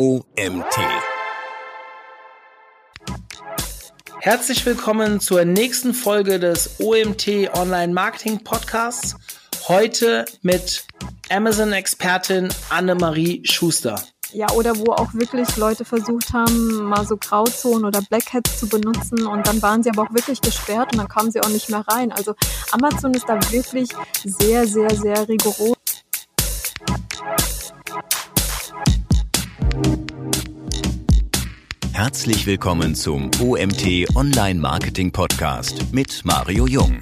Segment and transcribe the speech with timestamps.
[0.00, 0.78] OMT.
[4.20, 9.16] Herzlich willkommen zur nächsten Folge des OMT Online Marketing Podcasts.
[9.68, 10.86] Heute mit
[11.28, 14.02] Amazon-Expertin Annemarie Schuster.
[14.32, 19.26] Ja, oder wo auch wirklich Leute versucht haben, mal so Grauzonen oder Blackheads zu benutzen
[19.26, 21.84] und dann waren sie aber auch wirklich gesperrt und dann kamen sie auch nicht mehr
[21.88, 22.10] rein.
[22.10, 22.34] Also
[22.70, 23.90] Amazon ist da wirklich
[24.24, 25.76] sehr, sehr, sehr rigoros.
[32.02, 36.98] Herzlich willkommen zum OMT Online Marketing Podcast mit Mario Jung.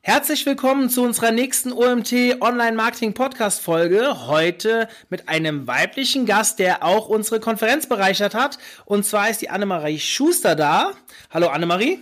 [0.00, 4.26] Herzlich willkommen zu unserer nächsten OMT Online Marketing Podcast Folge.
[4.28, 8.56] Heute mit einem weiblichen Gast, der auch unsere Konferenz bereichert hat.
[8.86, 10.92] Und zwar ist die Annemarie Schuster da.
[11.30, 11.98] Hallo Annemarie.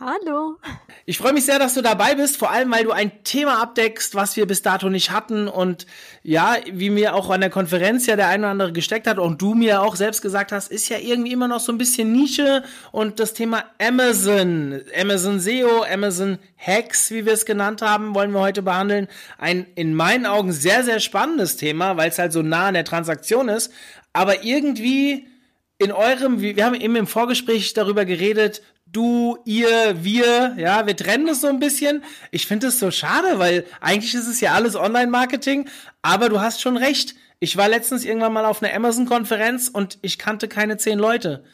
[0.00, 0.58] Hallo.
[1.06, 4.14] Ich freue mich sehr, dass du dabei bist, vor allem weil du ein Thema abdeckst,
[4.14, 5.86] was wir bis dato nicht hatten und
[6.22, 9.42] ja, wie mir auch an der Konferenz ja der eine oder andere gesteckt hat und
[9.42, 12.62] du mir auch selbst gesagt hast, ist ja irgendwie immer noch so ein bisschen Nische
[12.92, 18.40] und das Thema Amazon, Amazon SEO, Amazon Hacks, wie wir es genannt haben, wollen wir
[18.40, 19.08] heute behandeln.
[19.36, 22.84] Ein in meinen Augen sehr, sehr spannendes Thema, weil es halt so nah an der
[22.84, 23.72] Transaktion ist,
[24.12, 25.26] aber irgendwie
[25.78, 31.28] in eurem, wir haben eben im Vorgespräch darüber geredet, du, ihr, wir, ja, wir trennen
[31.28, 32.02] es so ein bisschen.
[32.30, 35.68] Ich finde es so schade, weil eigentlich ist es ja alles Online-Marketing,
[36.02, 37.14] aber du hast schon recht.
[37.40, 41.44] Ich war letztens irgendwann mal auf einer Amazon-Konferenz und ich kannte keine zehn Leute.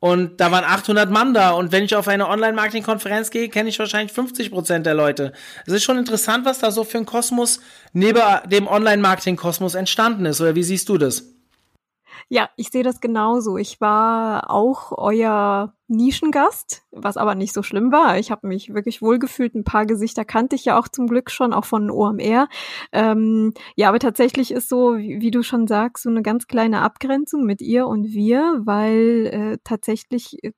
[0.00, 1.52] Und da waren 800 Mann da.
[1.52, 5.32] Und wenn ich auf eine Online-Marketing-Konferenz gehe, kenne ich wahrscheinlich 50 Prozent der Leute.
[5.66, 7.60] Es ist schon interessant, was da so für ein Kosmos
[7.94, 10.42] neben dem Online-Marketing-Kosmos entstanden ist.
[10.42, 11.24] Oder wie siehst du das?
[12.28, 13.56] Ja, ich sehe das genauso.
[13.56, 18.18] Ich war auch euer Nischengast, was aber nicht so schlimm war.
[18.18, 19.54] Ich habe mich wirklich wohlgefühlt.
[19.54, 22.48] Ein paar Gesichter kannte ich ja auch zum Glück schon, auch von OMR.
[22.92, 26.80] Ähm, ja, aber tatsächlich ist so, wie, wie, du schon sagst, so eine ganz kleine
[26.80, 30.52] Abgrenzung mit ihr und wir, weil äh, tatsächlich äh,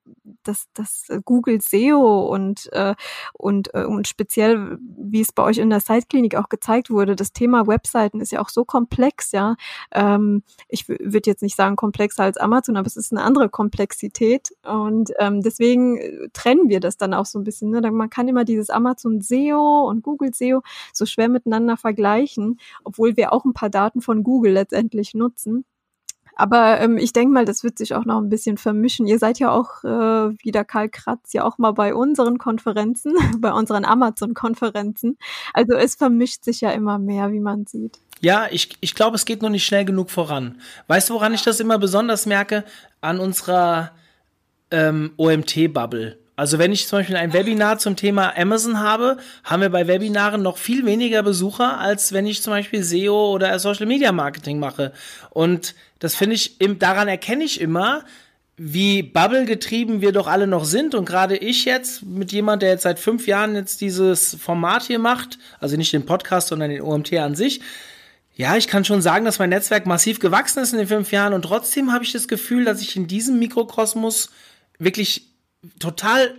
[0.44, 2.94] das, das Google SEO und, äh,
[3.32, 7.32] und, äh, und speziell, wie es bei euch in der Site-Klinik auch gezeigt wurde, das
[7.32, 9.56] Thema Webseiten ist ja auch so komplex, ja.
[9.90, 14.50] Ähm, ich würde jetzt nicht sagen komplexer als Amazon, aber es ist eine andere Komplexität
[14.62, 17.70] und ähm, deswegen äh, trennen wir das dann auch so ein bisschen.
[17.70, 17.80] Ne?
[17.90, 20.62] Man kann immer dieses Amazon SEO und Google SEO
[20.92, 25.64] so schwer miteinander vergleichen, obwohl wir auch ein paar Daten von Google letztendlich nutzen.
[26.38, 29.06] Aber ähm, ich denke mal, das wird sich auch noch ein bisschen vermischen.
[29.06, 33.14] Ihr seid ja auch, äh, wie der Karl Kratz, ja auch mal bei unseren Konferenzen,
[33.38, 35.16] bei unseren Amazon-Konferenzen.
[35.54, 37.98] Also es vermischt sich ja immer mehr, wie man sieht.
[38.20, 40.60] Ja, ich, ich glaube, es geht noch nicht schnell genug voran.
[40.88, 42.64] Weißt du, woran ich das immer besonders merke?
[43.00, 43.92] An unserer
[44.70, 46.18] ähm, OMT-Bubble.
[46.36, 50.42] Also wenn ich zum Beispiel ein Webinar zum Thema Amazon habe, haben wir bei Webinaren
[50.42, 54.92] noch viel weniger Besucher, als wenn ich zum Beispiel SEO oder Social Media Marketing mache.
[55.30, 58.04] Und das finde ich, daran erkenne ich immer,
[58.58, 62.70] wie Bubble getrieben wir doch alle noch sind und gerade ich jetzt mit jemand, der
[62.70, 66.82] jetzt seit fünf Jahren jetzt dieses Format hier macht, also nicht den Podcast, sondern den
[66.82, 67.60] OMT an sich,
[68.34, 71.32] ja, ich kann schon sagen, dass mein Netzwerk massiv gewachsen ist in den fünf Jahren
[71.32, 74.30] und trotzdem habe ich das Gefühl, dass ich in diesem Mikrokosmos
[74.78, 75.30] wirklich
[75.78, 76.34] total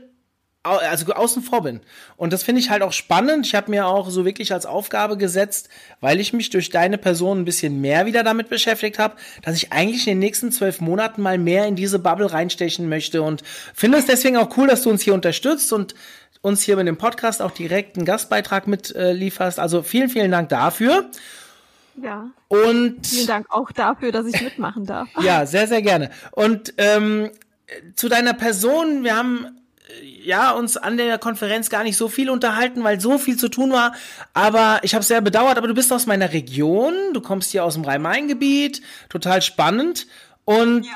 [0.68, 1.82] also außen vor bin.
[2.18, 3.46] Und das finde ich halt auch spannend.
[3.46, 5.70] Ich habe mir auch so wirklich als Aufgabe gesetzt,
[6.02, 9.72] weil ich mich durch deine Person ein bisschen mehr wieder damit beschäftigt habe, dass ich
[9.72, 13.44] eigentlich in den nächsten zwölf Monaten mal mehr in diese Bubble reinstechen möchte und
[13.74, 15.96] finde es deswegen auch cool, dass du uns hier unterstützt und
[16.42, 19.58] uns hier mit dem Podcast auch direkt einen Gastbeitrag mitlieferst.
[19.58, 21.10] Äh, also vielen, vielen Dank dafür.
[22.02, 22.30] Ja.
[22.48, 25.10] Und vielen Dank auch dafür, dass ich mitmachen darf.
[25.22, 26.12] ja, sehr, sehr gerne.
[26.32, 27.32] Und ähm,
[27.96, 29.46] zu deiner Person, wir haben
[29.90, 33.50] äh, ja uns an der Konferenz gar nicht so viel unterhalten, weil so viel zu
[33.50, 33.94] tun war.
[34.34, 35.58] Aber ich habe es sehr bedauert.
[35.58, 40.08] Aber du bist aus meiner Region, du kommst hier aus dem Rhein-Main-Gebiet, total spannend.
[40.46, 40.94] Und ja.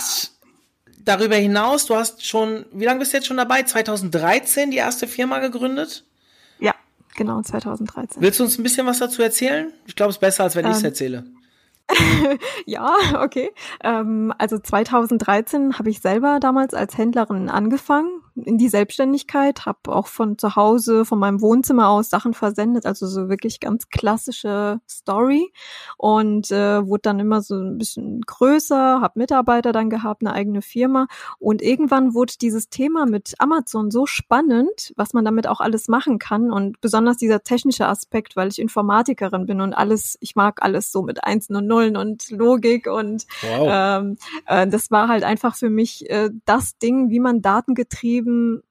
[1.03, 3.63] darüber hinaus, du hast schon, wie lange bist du jetzt schon dabei?
[3.63, 6.05] 2013 die erste Firma gegründet?
[6.59, 6.73] Ja,
[7.17, 8.21] genau, 2013.
[8.21, 9.73] Willst du uns ein bisschen was dazu erzählen?
[9.87, 11.25] Ich glaube, es ist besser, als wenn ähm, ich es erzähle.
[12.65, 13.51] ja, okay.
[13.83, 20.07] Ähm, also 2013 habe ich selber damals als Händlerin angefangen in die Selbstständigkeit, habe auch
[20.07, 25.51] von zu Hause, von meinem Wohnzimmer aus Sachen versendet, also so wirklich ganz klassische Story
[25.97, 30.61] und äh, wurde dann immer so ein bisschen größer, habe Mitarbeiter dann gehabt, eine eigene
[30.61, 31.07] Firma
[31.39, 36.19] und irgendwann wurde dieses Thema mit Amazon so spannend, was man damit auch alles machen
[36.19, 40.91] kann und besonders dieser technische Aspekt, weil ich Informatikerin bin und alles, ich mag alles
[40.91, 43.67] so mit Einsen und Nullen und Logik und wow.
[43.69, 48.63] ähm, äh, das war halt einfach für mich äh, das Ding, wie man datengetrieben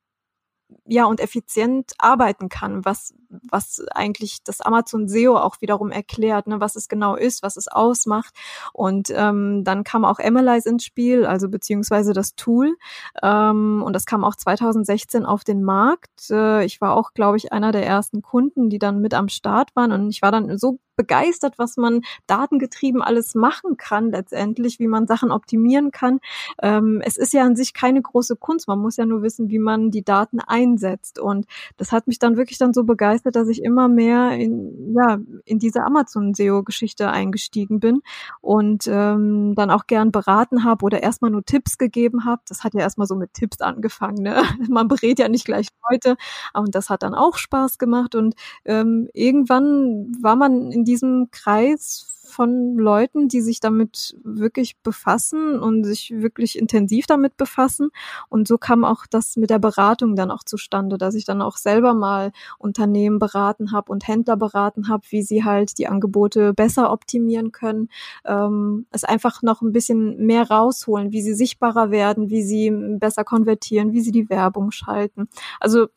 [0.87, 6.61] ja und effizient arbeiten kann, was was eigentlich das Amazon SEO auch wiederum erklärt, ne,
[6.61, 8.35] was es genau ist, was es ausmacht.
[8.73, 12.77] Und ähm, dann kam auch Analyze ins Spiel, also beziehungsweise das Tool.
[13.23, 16.31] Ähm, und das kam auch 2016 auf den Markt.
[16.31, 19.75] Äh, ich war auch, glaube ich, einer der ersten Kunden, die dann mit am Start
[19.77, 19.93] waren.
[19.93, 25.06] Und ich war dann so begeistert, was man datengetrieben alles machen kann letztendlich, wie man
[25.06, 26.20] Sachen optimieren kann.
[26.62, 28.69] Ähm, es ist ja an sich keine große Kunst.
[28.69, 31.19] Man muss ja nur wissen, wie man die Daten einsetzt.
[31.19, 31.47] Und
[31.79, 35.58] das hat mich dann wirklich dann so begeistert, dass ich immer mehr in, ja, in
[35.58, 38.02] diese Amazon-SEO-Geschichte eingestiegen bin
[38.43, 42.43] und ähm, dann auch gern beraten habe oder erstmal nur Tipps gegeben habe.
[42.47, 44.23] Das hat ja erstmal so mit Tipps angefangen.
[44.23, 44.43] Ne?
[44.69, 46.17] Man berät ja nicht gleich Leute.
[46.52, 48.14] Und das hat dann auch Spaß gemacht.
[48.14, 48.35] Und
[48.67, 55.84] ähm, irgendwann war man in diesem Kreis von Leuten, die sich damit wirklich befassen und
[55.84, 57.90] sich wirklich intensiv damit befassen.
[58.28, 61.56] Und so kam auch das mit der Beratung dann auch zustande, dass ich dann auch
[61.56, 66.92] selber mal Unternehmen beraten habe und Händler beraten habe, wie sie halt die Angebote besser
[66.92, 67.88] optimieren können,
[68.25, 73.25] ähm, es einfach noch ein bisschen mehr rausholen, wie sie sichtbarer werden, wie sie besser
[73.25, 75.28] konvertieren, wie sie die Werbung schalten.
[75.58, 75.88] Also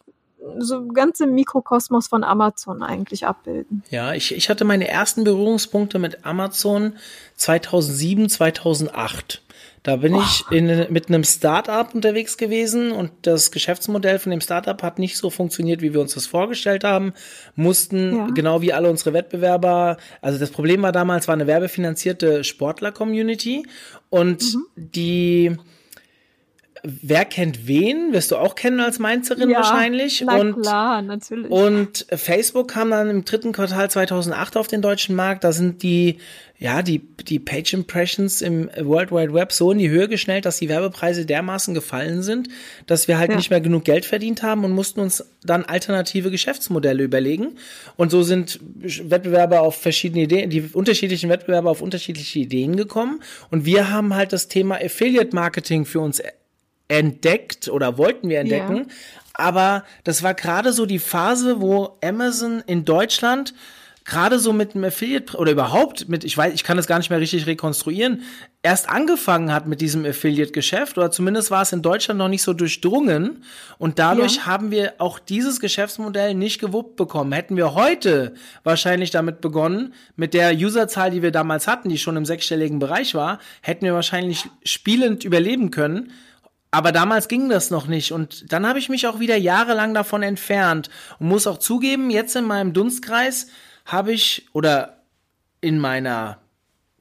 [0.59, 3.83] so ganze Mikrokosmos von Amazon eigentlich abbilden.
[3.89, 6.93] Ja, ich, ich hatte meine ersten Berührungspunkte mit Amazon
[7.35, 9.41] 2007, 2008.
[9.83, 10.23] Da bin Boah.
[10.23, 15.17] ich in, mit einem Startup unterwegs gewesen und das Geschäftsmodell von dem Startup hat nicht
[15.17, 17.13] so funktioniert, wie wir uns das vorgestellt haben.
[17.55, 18.27] Mussten, ja.
[18.33, 23.67] genau wie alle unsere Wettbewerber, also das Problem war damals, war eine werbefinanzierte Sportler-Community
[24.09, 24.65] und mhm.
[24.77, 25.57] die
[26.85, 28.11] Wer kennt wen?
[28.11, 30.21] Wirst du auch kennen als Mainzerin ja, wahrscheinlich.
[30.25, 31.49] Na und, klar, natürlich.
[31.49, 35.45] Und Facebook kam dann im dritten Quartal 2008 auf den deutschen Markt.
[35.45, 36.17] Da sind die,
[36.59, 40.57] ja, die, die Page Impressions im World Wide Web so in die Höhe geschnellt, dass
[40.57, 42.49] die Werbepreise dermaßen gefallen sind,
[42.85, 43.37] dass wir halt ja.
[43.37, 47.55] nicht mehr genug Geld verdient haben und mussten uns dann alternative Geschäftsmodelle überlegen.
[47.95, 53.21] Und so sind Wettbewerber auf verschiedene Ideen, die unterschiedlichen Wettbewerber auf unterschiedliche Ideen gekommen.
[53.51, 56.21] Und wir haben halt das Thema Affiliate Marketing für uns
[56.93, 58.77] entdeckt oder wollten wir entdecken.
[58.77, 58.85] Ja.
[59.33, 63.53] Aber das war gerade so die Phase, wo Amazon in Deutschland
[64.05, 67.09] gerade so mit einem Affiliate oder überhaupt mit, ich weiß, ich kann das gar nicht
[67.09, 68.23] mehr richtig rekonstruieren,
[68.61, 72.51] erst angefangen hat mit diesem Affiliate-Geschäft oder zumindest war es in Deutschland noch nicht so
[72.51, 73.43] durchdrungen
[73.77, 74.45] und dadurch ja.
[74.45, 77.31] haben wir auch dieses Geschäftsmodell nicht gewuppt bekommen.
[77.31, 78.33] Hätten wir heute
[78.65, 83.15] wahrscheinlich damit begonnen, mit der Userzahl, die wir damals hatten, die schon im sechsstelligen Bereich
[83.15, 86.11] war, hätten wir wahrscheinlich spielend überleben können
[86.73, 88.11] aber damals ging das noch nicht.
[88.11, 90.89] Und dann habe ich mich auch wieder jahrelang davon entfernt.
[91.19, 93.45] Und muss auch zugeben, jetzt in meinem Dunstkreis
[93.85, 95.03] habe ich, oder
[95.61, 96.39] in meiner,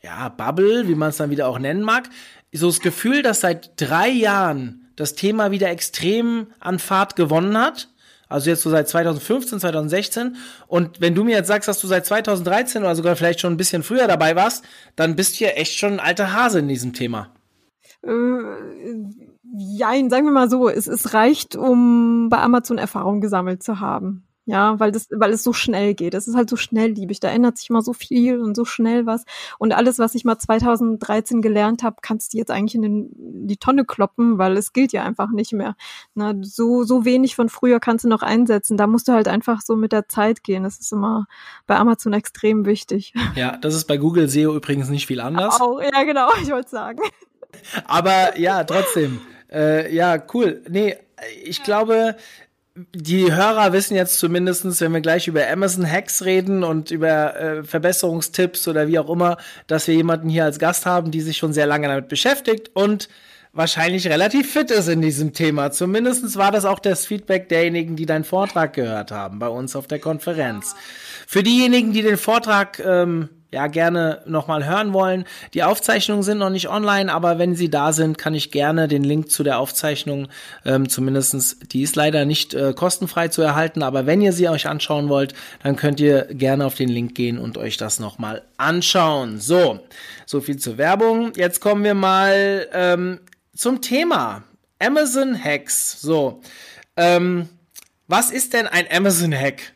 [0.02, 2.10] ja, Bubble, wie man es dann wieder auch nennen mag,
[2.52, 7.88] so das Gefühl, dass seit drei Jahren das Thema wieder extrem an Fahrt gewonnen hat.
[8.28, 10.36] Also jetzt so seit 2015, 2016.
[10.66, 13.58] Und wenn du mir jetzt sagst, dass du seit 2013 oder sogar vielleicht schon ein
[13.58, 14.66] bisschen früher dabei warst,
[14.96, 17.30] dann bist du ja echt schon ein alter Hase in diesem Thema.
[18.02, 18.10] Äh,
[19.54, 24.26] Jein, sagen wir mal so, es, es reicht, um bei Amazon Erfahrung gesammelt zu haben.
[24.44, 26.14] Ja, weil das, weil es so schnell geht.
[26.14, 27.20] Es ist halt so schnellliebig.
[27.20, 29.24] Da ändert sich immer so viel und so schnell was.
[29.58, 33.46] Und alles, was ich mal 2013 gelernt habe, kannst du jetzt eigentlich in, den, in
[33.46, 35.76] die Tonne kloppen, weil es gilt ja einfach nicht mehr.
[36.14, 38.76] Na, so, so wenig von früher kannst du noch einsetzen.
[38.76, 40.64] Da musst du halt einfach so mit der Zeit gehen.
[40.64, 41.26] Das ist immer
[41.68, 43.14] bei Amazon extrem wichtig.
[43.34, 45.60] Ja, das ist bei Google SEO übrigens nicht viel anders.
[45.60, 47.00] Auch, ja, genau, ich wollte sagen.
[47.86, 49.20] Aber ja, trotzdem.
[49.52, 50.62] Äh, ja, cool.
[50.68, 50.96] Nee,
[51.44, 52.16] ich glaube,
[52.94, 57.64] die Hörer wissen jetzt zumindestens, wenn wir gleich über Amazon Hacks reden und über äh,
[57.64, 61.52] Verbesserungstipps oder wie auch immer, dass wir jemanden hier als Gast haben, die sich schon
[61.52, 63.08] sehr lange damit beschäftigt und
[63.52, 65.70] wahrscheinlich relativ fit ist in diesem Thema.
[65.70, 69.86] Zumindestens war das auch das Feedback derjenigen, die deinen Vortrag gehört haben bei uns auf
[69.86, 70.74] der Konferenz.
[71.26, 75.24] Für diejenigen, die den Vortrag ähm, ja gerne nochmal hören wollen.
[75.54, 79.04] Die Aufzeichnungen sind noch nicht online, aber wenn sie da sind, kann ich gerne den
[79.04, 80.28] Link zu der Aufzeichnung,
[80.64, 84.66] ähm, zumindestens, die ist leider nicht äh, kostenfrei zu erhalten, aber wenn ihr sie euch
[84.66, 89.38] anschauen wollt, dann könnt ihr gerne auf den Link gehen und euch das nochmal anschauen.
[89.38, 89.80] So,
[90.24, 91.32] so viel zur Werbung.
[91.36, 93.20] Jetzt kommen wir mal ähm,
[93.54, 94.42] zum Thema.
[94.78, 96.00] Amazon Hacks.
[96.00, 96.40] So,
[96.96, 97.48] ähm,
[98.08, 99.72] was ist denn ein Amazon Hack?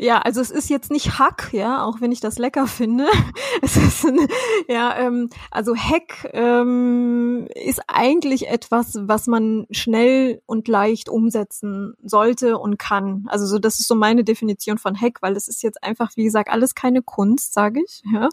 [0.00, 3.06] Ja, also es ist jetzt nicht Hack, ja, auch wenn ich das lecker finde.
[3.60, 4.28] Es ist ein,
[4.68, 12.56] ja, ähm, also Hack ähm, ist eigentlich etwas, was man schnell und leicht umsetzen sollte
[12.58, 13.24] und kann.
[13.26, 16.22] Also so, das ist so meine Definition von Hack, weil es ist jetzt einfach, wie
[16.22, 18.02] gesagt, alles keine Kunst, sage ich.
[18.12, 18.28] Ja.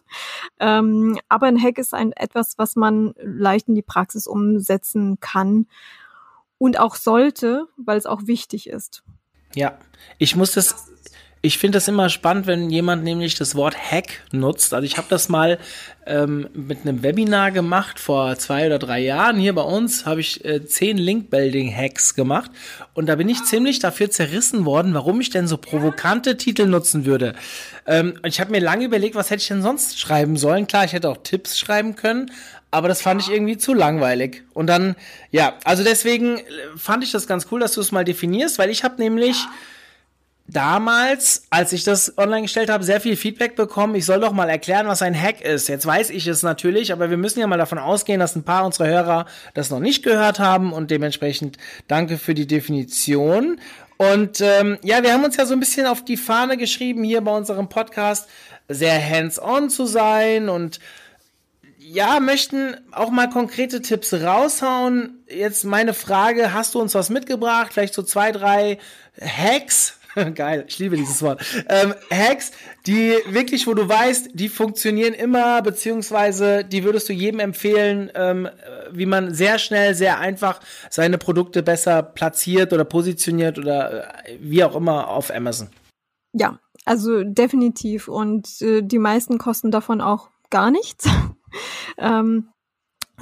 [0.60, 5.66] Ähm, aber ein Hack ist ein etwas, was man leicht in die Praxis umsetzen kann
[6.60, 9.04] und auch sollte, weil es auch wichtig ist.
[9.56, 9.80] Ja,
[10.20, 10.92] ich muss das
[11.46, 14.74] ich finde das immer spannend, wenn jemand nämlich das Wort Hack nutzt.
[14.74, 15.60] Also ich habe das mal
[16.08, 19.38] ähm, mit einem Webinar gemacht vor zwei oder drei Jahren.
[19.38, 22.50] Hier bei uns habe ich äh, zehn Link-Building-Hacks gemacht
[22.96, 27.06] und da bin ich ziemlich dafür zerrissen worden, warum ich denn so provokante Titel nutzen
[27.06, 27.36] würde.
[27.86, 30.66] Ähm, und ich habe mir lange überlegt, was hätte ich denn sonst schreiben sollen.
[30.66, 32.32] Klar, ich hätte auch Tipps schreiben können,
[32.72, 34.42] aber das fand ich irgendwie zu langweilig.
[34.56, 34.96] Und dann,
[35.30, 36.44] ja, also deswegen äh,
[36.75, 39.38] fand ich das ganz cool, dass du es mal definierst, weil ich habe nämlich
[40.48, 43.96] damals, als ich das online gestellt habe, sehr viel Feedback bekommen.
[43.96, 45.68] Ich soll doch mal erklären, was ein Hack ist.
[45.68, 48.66] Jetzt weiß ich es natürlich, aber wir müssen ja mal davon ausgehen, dass ein paar
[48.66, 53.60] unserer Hörer das noch nicht gehört haben und dementsprechend danke für die Definition.
[53.98, 57.22] Und ähm, ja, wir haben uns ja so ein bisschen auf die Fahne geschrieben, hier
[57.22, 58.28] bei unserem Podcast
[58.68, 60.80] sehr hands-on zu sein und
[61.78, 65.24] ja, möchten auch mal konkrete Tipps raushauen.
[65.28, 67.72] Jetzt meine Frage, hast du uns was mitgebracht?
[67.74, 68.80] Vielleicht so zwei, drei
[69.22, 70.00] Hacks,
[70.36, 71.44] Geil, ich liebe dieses Wort.
[71.68, 72.52] Ähm, Hacks,
[72.88, 78.50] die wirklich, wo du weißt, die funktionieren immer, beziehungsweise die würdest du jedem empfehlen, ähm,
[78.92, 84.64] wie man sehr schnell, sehr einfach seine Produkte besser platziert oder positioniert oder äh, wie
[84.64, 85.70] auch immer auf Amazon.
[86.34, 88.08] Ja, also definitiv.
[88.08, 91.10] Und äh, die meisten kosten davon auch gar nichts.
[91.98, 92.50] ähm,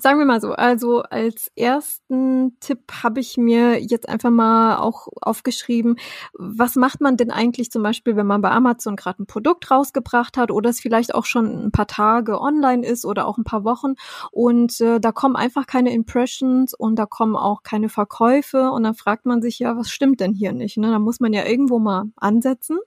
[0.01, 5.07] Sagen wir mal so, also als ersten Tipp habe ich mir jetzt einfach mal auch
[5.21, 5.97] aufgeschrieben,
[6.33, 10.35] was macht man denn eigentlich zum Beispiel, wenn man bei Amazon gerade ein Produkt rausgebracht
[10.35, 13.63] hat oder es vielleicht auch schon ein paar Tage online ist oder auch ein paar
[13.63, 13.93] Wochen
[14.31, 18.95] und äh, da kommen einfach keine Impressions und da kommen auch keine Verkäufe und dann
[18.95, 20.77] fragt man sich ja, was stimmt denn hier nicht?
[20.77, 20.89] Ne?
[20.89, 22.79] Da muss man ja irgendwo mal ansetzen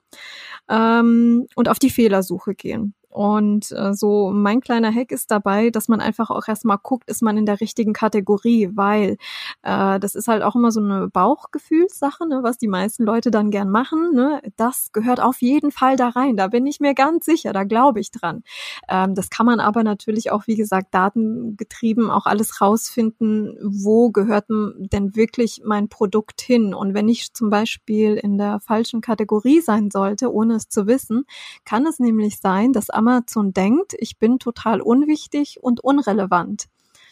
[0.68, 2.94] ähm, und auf die Fehlersuche gehen.
[3.16, 7.22] Und äh, so mein kleiner Hack ist dabei, dass man einfach auch erstmal guckt, ist
[7.22, 9.16] man in der richtigen Kategorie, weil
[9.62, 13.50] äh, das ist halt auch immer so eine Bauchgefühlssache, ne, was die meisten Leute dann
[13.50, 14.12] gern machen.
[14.12, 14.42] Ne?
[14.58, 16.36] Das gehört auf jeden Fall da rein.
[16.36, 18.42] Da bin ich mir ganz sicher, da glaube ich dran.
[18.86, 24.50] Ähm, das kann man aber natürlich auch, wie gesagt, datengetrieben auch alles rausfinden, wo gehört
[24.50, 26.74] denn wirklich mein Produkt hin.
[26.74, 31.24] Und wenn ich zum Beispiel in der falschen Kategorie sein sollte, ohne es zu wissen,
[31.64, 36.66] kann es nämlich sein, dass am Amazon denkt, ich bin total unwichtig und unrelevant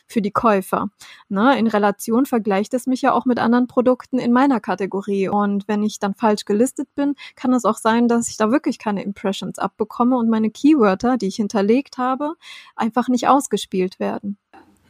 [0.07, 0.91] für die Käufer.
[1.29, 5.29] Ne, in Relation vergleicht es mich ja auch mit anderen Produkten in meiner Kategorie.
[5.29, 8.79] Und wenn ich dann falsch gelistet bin, kann es auch sein, dass ich da wirklich
[8.79, 12.35] keine Impressions abbekomme und meine Keywörter, die ich hinterlegt habe,
[12.77, 14.37] einfach nicht ausgespielt werden.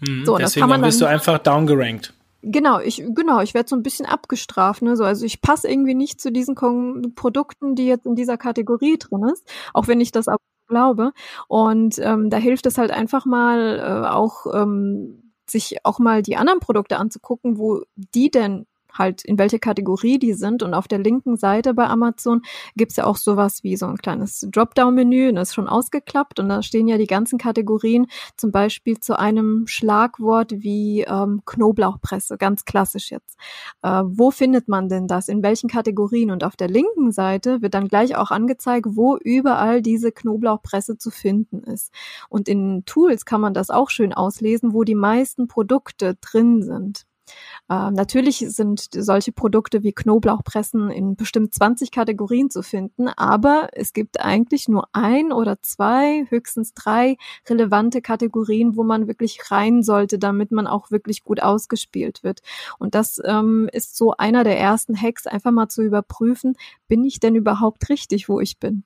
[0.04, 2.12] Hm, so, deswegen dann, bist du einfach downgerankt.
[2.46, 4.96] Genau, ich genau, ich werde so ein bisschen abgestraft, ne?
[4.96, 8.98] So, also ich passe irgendwie nicht zu diesen Kon Produkten, die jetzt in dieser Kategorie
[8.98, 10.28] drin ist, auch wenn ich das
[10.66, 11.12] glaube.
[11.48, 16.36] Und ähm, da hilft es halt einfach mal äh, auch ähm, sich auch mal die
[16.36, 20.62] anderen Produkte anzugucken, wo die denn halt in welche Kategorie die sind.
[20.62, 22.42] Und auf der linken Seite bei Amazon
[22.76, 26.62] gibt's ja auch sowas wie so ein kleines Dropdown-Menü, das ist schon ausgeklappt und da
[26.62, 33.10] stehen ja die ganzen Kategorien, zum Beispiel zu einem Schlagwort wie ähm, Knoblauchpresse, ganz klassisch
[33.10, 33.36] jetzt.
[33.82, 35.28] Äh, wo findet man denn das?
[35.28, 36.30] In welchen Kategorien?
[36.30, 41.10] Und auf der linken Seite wird dann gleich auch angezeigt, wo überall diese Knoblauchpresse zu
[41.10, 41.92] finden ist.
[42.28, 47.06] Und in Tools kann man das auch schön auslesen, wo die meisten Produkte drin sind.
[47.68, 53.92] Äh, natürlich sind solche Produkte wie Knoblauchpressen in bestimmt 20 Kategorien zu finden, aber es
[53.92, 57.16] gibt eigentlich nur ein oder zwei, höchstens drei
[57.48, 62.40] relevante Kategorien, wo man wirklich rein sollte, damit man auch wirklich gut ausgespielt wird.
[62.78, 66.54] Und das ähm, ist so einer der ersten Hacks, einfach mal zu überprüfen,
[66.88, 68.84] bin ich denn überhaupt richtig, wo ich bin?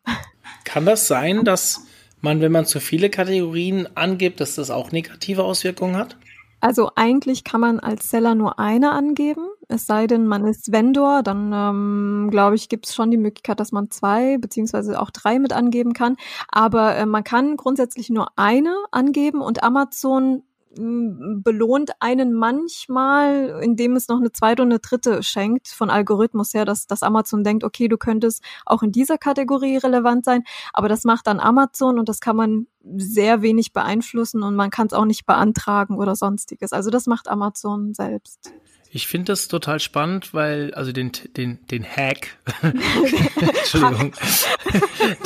[0.65, 1.87] Kann das sein, dass
[2.21, 6.17] man, wenn man zu viele Kategorien angibt, dass das auch negative Auswirkungen hat?
[6.61, 11.23] Also eigentlich kann man als Seller nur eine angeben, es sei denn, man ist Vendor,
[11.23, 15.39] dann ähm, glaube ich, gibt es schon die Möglichkeit, dass man zwei beziehungsweise auch drei
[15.39, 16.17] mit angeben kann.
[16.51, 20.43] Aber äh, man kann grundsätzlich nur eine angeben und Amazon
[20.79, 26.65] belohnt einen manchmal, indem es noch eine zweite und eine dritte schenkt, von Algorithmus her,
[26.65, 31.05] dass, dass Amazon denkt, okay, du könntest auch in dieser Kategorie relevant sein, aber das
[31.05, 32.67] macht dann Amazon und das kann man
[32.97, 36.73] sehr wenig beeinflussen und man kann es auch nicht beantragen oder sonstiges.
[36.73, 38.53] Also das macht Amazon selbst.
[38.91, 44.13] Ich finde das total spannend, weil, also den, den, den Hack, Entschuldigung,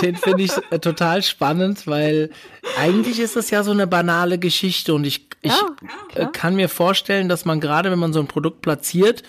[0.03, 2.31] den finde ich äh, total spannend, weil
[2.77, 5.53] eigentlich ist das ja so eine banale Geschichte und ich, ich
[6.17, 9.23] ja, kann mir vorstellen, dass man gerade, wenn man so ein Produkt platziert,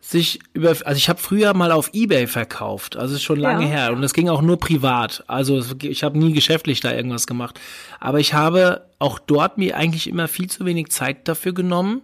[0.00, 3.70] sich über, also ich habe früher mal auf eBay verkauft, also ist schon lange ja.
[3.70, 7.60] her und das ging auch nur privat, also ich habe nie geschäftlich da irgendwas gemacht,
[7.98, 12.02] aber ich habe auch dort mir eigentlich immer viel zu wenig Zeit dafür genommen,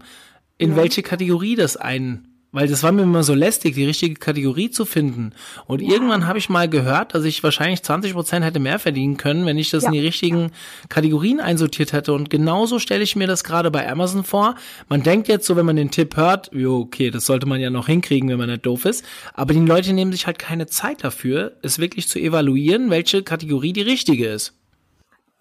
[0.62, 0.76] in ja.
[0.76, 4.84] welche Kategorie das ein, weil das war mir immer so lästig, die richtige Kategorie zu
[4.84, 5.32] finden.
[5.66, 5.90] Und ja.
[5.90, 9.56] irgendwann habe ich mal gehört, dass ich wahrscheinlich 20 Prozent hätte mehr verdienen können, wenn
[9.56, 9.88] ich das ja.
[9.88, 10.52] in die richtigen
[10.90, 12.12] Kategorien einsortiert hätte.
[12.12, 14.54] Und genauso stelle ich mir das gerade bei Amazon vor.
[14.88, 17.70] Man denkt jetzt so, wenn man den Tipp hört, jo, okay, das sollte man ja
[17.70, 19.02] noch hinkriegen, wenn man nicht doof ist.
[19.32, 23.72] Aber die Leute nehmen sich halt keine Zeit dafür, es wirklich zu evaluieren, welche Kategorie
[23.72, 24.54] die richtige ist.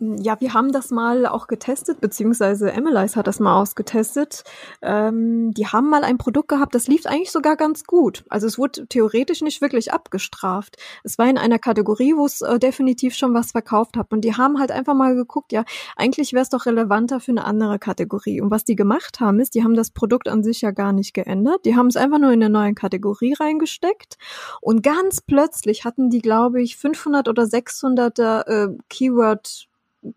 [0.04, 4.44] Ja, wir haben das mal auch getestet, beziehungsweise Emily's hat das mal ausgetestet.
[4.82, 8.24] Ähm, die haben mal ein Produkt gehabt, das lief eigentlich sogar ganz gut.
[8.28, 10.78] Also es wurde theoretisch nicht wirklich abgestraft.
[11.04, 14.12] Es war in einer Kategorie, wo es äh, definitiv schon was verkauft hat.
[14.12, 15.66] Und die haben halt einfach mal geguckt, ja,
[15.96, 18.42] eigentlich wäre es doch relevanter für eine andere Kategorie.
[18.42, 21.14] Und was die gemacht haben, ist, die haben das Produkt an sich ja gar nicht
[21.14, 21.64] geändert.
[21.66, 24.18] Die haben es einfach nur in eine neue Kategorie reingesteckt.
[24.62, 29.68] Und ganz plötzlich hatten die, glaube ich, 500 oder 600 äh, Keyword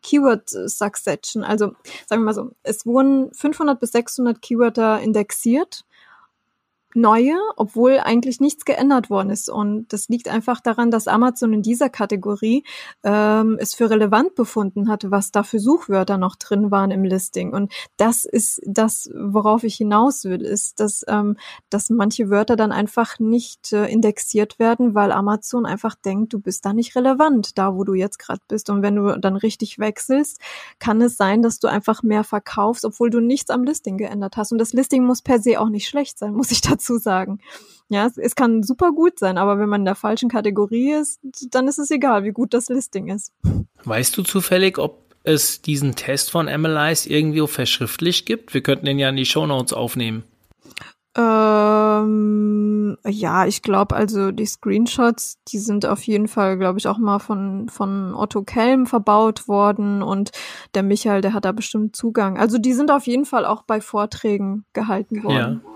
[0.02, 1.44] Keyword Succession.
[1.44, 1.74] Also
[2.06, 5.84] sagen wir mal so, es wurden 500 bis 600 Keywörter indexiert
[6.94, 9.48] neue, obwohl eigentlich nichts geändert worden ist.
[9.48, 12.64] Und das liegt einfach daran, dass Amazon in dieser Kategorie
[13.02, 17.52] ähm, es für relevant befunden hatte, was da für Suchwörter noch drin waren im Listing.
[17.52, 21.36] Und das ist das, worauf ich hinaus will, ist, dass, ähm,
[21.70, 26.64] dass manche Wörter dann einfach nicht äh, indexiert werden, weil Amazon einfach denkt, du bist
[26.64, 28.70] da nicht relevant, da wo du jetzt gerade bist.
[28.70, 30.40] Und wenn du dann richtig wechselst,
[30.78, 34.52] kann es sein, dass du einfach mehr verkaufst, obwohl du nichts am Listing geändert hast.
[34.52, 37.38] Und das Listing muss per se auch nicht schlecht sein, muss ich dazu dazu sagen.
[37.88, 41.20] Ja, es, es kann super gut sein, aber wenn man in der falschen Kategorie ist,
[41.50, 43.32] dann ist es egal, wie gut das Listing ist.
[43.84, 48.54] Weißt du zufällig, ob es diesen Test von MLIs irgendwie verschriftlich gibt?
[48.54, 50.24] Wir könnten den ja in die Show Notes aufnehmen.
[51.16, 56.98] Ähm, ja, ich glaube, also die Screenshots, die sind auf jeden Fall, glaube ich, auch
[56.98, 60.32] mal von, von Otto Kelm verbaut worden und
[60.74, 62.36] der Michael, der hat da bestimmt Zugang.
[62.36, 65.62] Also die sind auf jeden Fall auch bei Vorträgen gehalten worden.
[65.64, 65.74] Ja.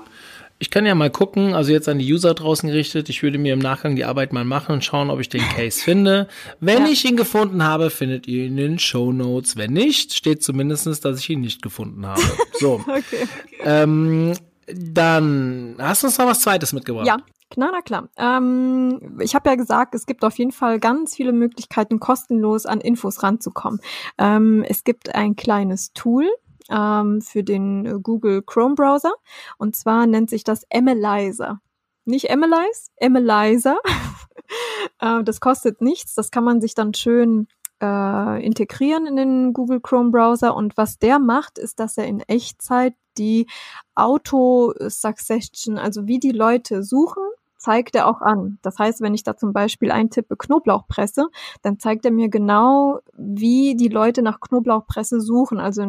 [0.60, 3.08] Ich kann ja mal gucken, also jetzt an die User draußen gerichtet.
[3.08, 5.80] Ich würde mir im Nachgang die Arbeit mal machen und schauen, ob ich den Case
[5.80, 6.26] finde.
[6.58, 6.92] Wenn ja.
[6.92, 9.56] ich ihn gefunden habe, findet ihr ihn in den Show Notes.
[9.56, 12.22] Wenn nicht, steht zumindestens, dass ich ihn nicht gefunden habe.
[12.60, 12.80] So.
[12.88, 13.28] okay.
[13.62, 14.32] Ähm,
[14.66, 17.06] dann hast du uns noch was Zweites mitgebracht.
[17.06, 17.18] Ja,
[17.56, 18.08] na, na klar.
[18.16, 22.80] Ähm, ich habe ja gesagt, es gibt auf jeden Fall ganz viele Möglichkeiten, kostenlos an
[22.80, 23.80] Infos ranzukommen.
[24.18, 26.26] Ähm, es gibt ein kleines Tool,
[26.70, 29.12] ähm, für den äh, Google Chrome Browser.
[29.58, 31.60] Und zwar nennt sich das Analyzer.
[32.04, 33.78] Nicht Analyze, Analyzer.
[35.00, 36.14] äh, das kostet nichts.
[36.14, 37.48] Das kann man sich dann schön
[37.82, 40.54] äh, integrieren in den Google Chrome Browser.
[40.54, 43.46] Und was der macht, ist, dass er in Echtzeit die
[43.94, 47.24] Auto-Succession, also wie die Leute suchen,
[47.68, 48.58] zeigt er auch an.
[48.62, 51.28] Das heißt, wenn ich da zum Beispiel eintippe Knoblauchpresse,
[51.60, 55.60] dann zeigt er mir genau, wie die Leute nach Knoblauchpresse suchen.
[55.60, 55.82] Also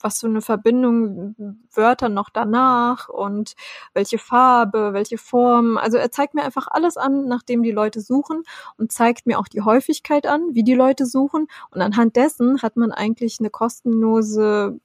[0.00, 1.36] was für eine Verbindung
[1.72, 3.54] Wörter noch danach und
[3.92, 5.78] welche Farbe, welche Form.
[5.78, 8.42] Also er zeigt mir einfach alles an, nachdem die Leute suchen
[8.76, 11.46] und zeigt mir auch die Häufigkeit an, wie die Leute suchen.
[11.70, 14.80] Und anhand dessen hat man eigentlich eine kostenlose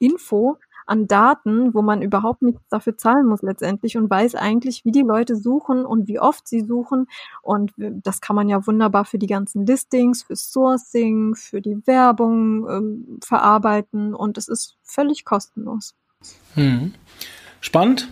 [0.00, 4.90] Info, an Daten, wo man überhaupt nichts dafür zahlen muss letztendlich und weiß eigentlich, wie
[4.90, 7.06] die Leute suchen und wie oft sie suchen.
[7.42, 12.68] Und das kann man ja wunderbar für die ganzen Listings, für Sourcing, für die Werbung
[12.68, 15.94] ähm, verarbeiten und es ist völlig kostenlos.
[16.54, 16.94] Hm.
[17.60, 18.08] Spannend.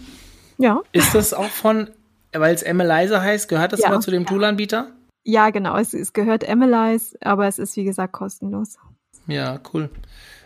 [0.58, 0.82] Ja.
[0.92, 1.90] Ist das auch von,
[2.32, 3.90] weil es Analyzer heißt, gehört das ja.
[3.90, 4.92] mal zu dem Toolanbieter?
[5.24, 5.76] Ja, genau.
[5.76, 8.78] Es, es gehört Analyze, aber es ist wie gesagt kostenlos.
[9.26, 9.90] Ja, cool.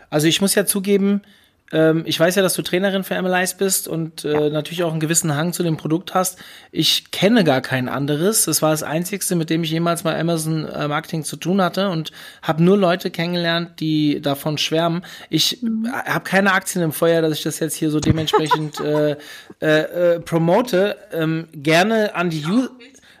[0.09, 1.21] Also ich muss ja zugeben,
[1.71, 4.99] ähm, ich weiß ja, dass du Trainerin für MLIs bist und äh, natürlich auch einen
[4.99, 6.37] gewissen Hang zu dem Produkt hast.
[6.71, 8.45] Ich kenne gar kein anderes.
[8.45, 11.89] Das war das einzigste, mit dem ich jemals mal Amazon äh, Marketing zu tun hatte
[11.89, 15.03] und habe nur Leute kennengelernt, die davon schwärmen.
[15.29, 15.91] Ich mhm.
[15.91, 19.17] habe keine Aktien im Feuer, dass ich das jetzt hier so dementsprechend äh,
[19.61, 20.97] äh, äh, promote.
[21.13, 22.67] Ähm, gerne an die U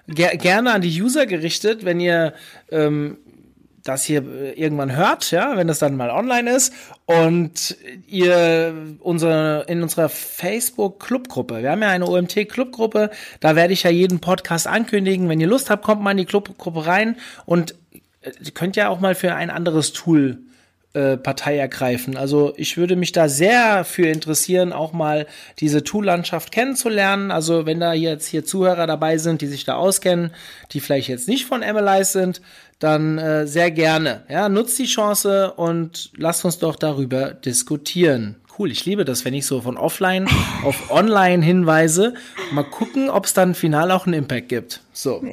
[0.07, 2.33] ger gerne an die User gerichtet, wenn ihr
[2.69, 3.17] ähm,
[3.83, 6.73] das hier äh, irgendwann hört, ja, wenn es dann mal online ist
[7.05, 13.73] und ihr unsere in unserer Facebook Clubgruppe, wir haben ja eine OMT Clubgruppe, da werde
[13.73, 15.29] ich ja jeden Podcast ankündigen.
[15.29, 17.75] Wenn ihr Lust habt, kommt mal in die Clubgruppe rein und
[18.21, 20.39] äh, ihr könnt ja auch mal für ein anderes Tool
[20.93, 22.17] äh, Partei ergreifen.
[22.17, 25.25] Also ich würde mich da sehr für interessieren, auch mal
[25.59, 27.31] diese Tool-Landschaft kennenzulernen.
[27.31, 30.31] Also wenn da jetzt hier Zuhörer dabei sind, die sich da auskennen,
[30.73, 32.41] die vielleicht jetzt nicht von MLIs sind,
[32.81, 34.25] dann äh, sehr gerne.
[34.27, 38.37] Ja, nutzt die Chance und lasst uns doch darüber diskutieren.
[38.57, 40.27] Cool, ich liebe das, wenn ich so von offline
[40.63, 42.15] auf online hinweise.
[42.51, 44.81] Mal gucken, ob es dann final auch einen Impact gibt.
[44.91, 45.23] So.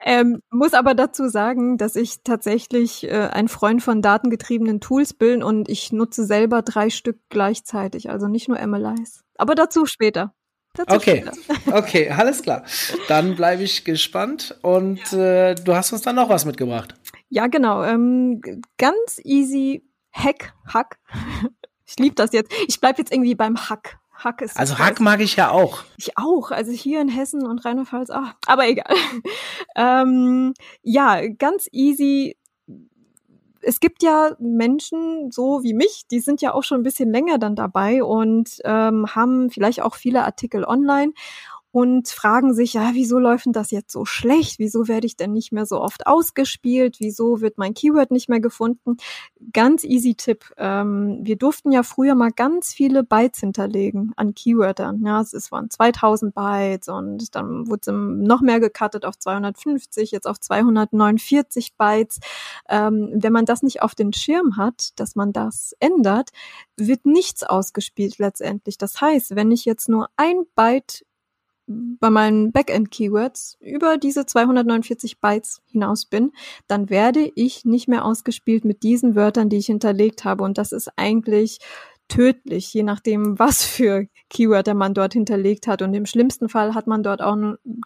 [0.00, 5.42] Ähm, muss aber dazu sagen, dass ich tatsächlich äh, ein Freund von datengetriebenen Tools bin
[5.42, 9.24] und ich nutze selber drei Stück gleichzeitig, also nicht nur MLIs.
[9.36, 10.34] Aber dazu später.
[10.78, 11.24] Dazu Okay,
[11.72, 12.64] okay, alles klar.
[13.08, 16.94] Dann bleibe ich gespannt und äh, du hast uns dann noch was mitgebracht.
[17.28, 17.82] Ja, genau.
[17.82, 18.40] Ähm,
[18.76, 20.98] ganz easy Hack, Hack.
[21.90, 22.52] Ich liebe das jetzt.
[22.66, 23.98] Ich bleib jetzt irgendwie beim Hack.
[24.12, 25.84] Hack ist Also Hack mag ich ja auch.
[25.96, 26.50] Ich auch.
[26.50, 28.94] Also hier in Hessen und Rheinland-Pfalz, ah, aber egal.
[29.74, 32.36] ähm, ja, ganz easy.
[33.60, 37.38] Es gibt ja Menschen so wie mich, die sind ja auch schon ein bisschen länger
[37.38, 41.12] dann dabei und ähm, haben vielleicht auch viele Artikel online
[41.70, 44.58] und fragen sich, ja, wieso läuft denn das jetzt so schlecht?
[44.58, 46.96] Wieso werde ich denn nicht mehr so oft ausgespielt?
[46.98, 48.96] Wieso wird mein Keyword nicht mehr gefunden?
[49.52, 50.50] Ganz easy Tipp.
[50.56, 55.02] Ähm, wir durften ja früher mal ganz viele Bytes hinterlegen an Keywörtern.
[55.04, 60.26] Ja, es waren 2000 Bytes und dann wurde es noch mehr gecuttet auf 250, jetzt
[60.26, 62.20] auf 249 Bytes.
[62.68, 66.30] Ähm, wenn man das nicht auf den Schirm hat, dass man das ändert,
[66.76, 68.78] wird nichts ausgespielt letztendlich.
[68.78, 71.04] Das heißt, wenn ich jetzt nur ein Byte
[71.68, 76.32] bei meinen Backend-Keywords über diese 249 Bytes hinaus bin,
[76.66, 80.44] dann werde ich nicht mehr ausgespielt mit diesen Wörtern, die ich hinterlegt habe.
[80.44, 81.58] Und das ist eigentlich
[82.08, 85.82] tödlich, je nachdem, was für Keywörter man dort hinterlegt hat.
[85.82, 87.36] Und im schlimmsten Fall hat man dort auch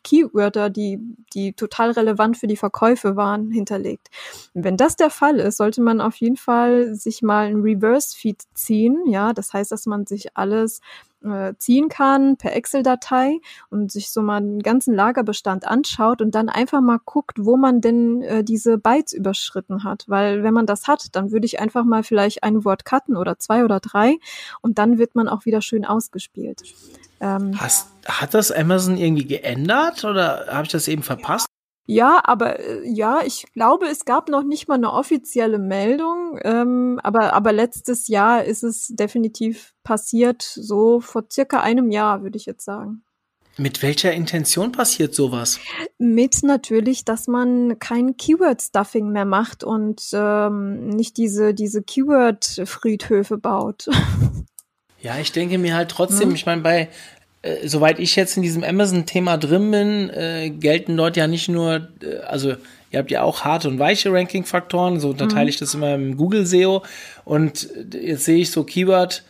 [0.03, 0.99] Keywörter, die,
[1.35, 4.09] die total relevant für die Verkäufe waren, hinterlegt.
[4.55, 9.03] Wenn das der Fall ist, sollte man auf jeden Fall sich mal ein Reverse-Feed ziehen.
[9.07, 10.81] Ja, das heißt, dass man sich alles
[11.25, 13.39] äh, ziehen kann per Excel-Datei
[13.71, 17.81] und sich so mal den ganzen Lagerbestand anschaut und dann einfach mal guckt, wo man
[17.81, 20.05] denn äh, diese Bytes überschritten hat.
[20.09, 23.39] Weil wenn man das hat, dann würde ich einfach mal vielleicht ein Wort cutten oder
[23.39, 24.17] zwei oder drei
[24.61, 26.63] und dann wird man auch wieder schön ausgespielt.
[27.21, 31.47] Ähm, Hast, hat das Amazon irgendwie geändert oder habe ich das eben verpasst?
[31.85, 37.01] Ja, aber äh, ja, ich glaube, es gab noch nicht mal eine offizielle Meldung, ähm,
[37.03, 42.47] aber, aber letztes Jahr ist es definitiv passiert, so vor circa einem Jahr, würde ich
[42.47, 43.03] jetzt sagen.
[43.59, 45.59] Mit welcher Intention passiert sowas?
[45.99, 53.89] Mit natürlich, dass man kein Keyword-Stuffing mehr macht und ähm, nicht diese, diese Keyword-Friedhöfe baut.
[55.01, 56.35] Ja, ich denke mir halt trotzdem, Mhm.
[56.37, 56.89] ich meine, bei,
[57.43, 61.89] äh, soweit ich jetzt in diesem Amazon-Thema drin bin, äh, gelten dort ja nicht nur,
[62.03, 62.55] äh, also
[62.91, 66.47] ihr habt ja auch harte und weiche Ranking-Faktoren, so unterteile ich das immer im Google
[66.47, 66.83] SEO
[67.25, 69.23] und äh, jetzt sehe ich so Keyword-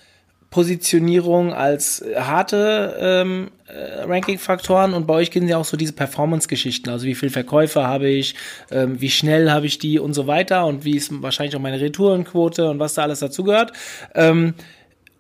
[0.53, 6.91] Positionierung als harte ähm, äh, Ranking-Faktoren und bei euch gehen ja auch so diese Performance-Geschichten,
[6.91, 8.35] also wie viel Verkäufe habe ich,
[8.71, 11.81] ähm, wie schnell habe ich die und so weiter und wie ist wahrscheinlich auch meine
[11.81, 13.73] Retourenquote und was da alles dazugehört.
[14.15, 14.53] Ähm,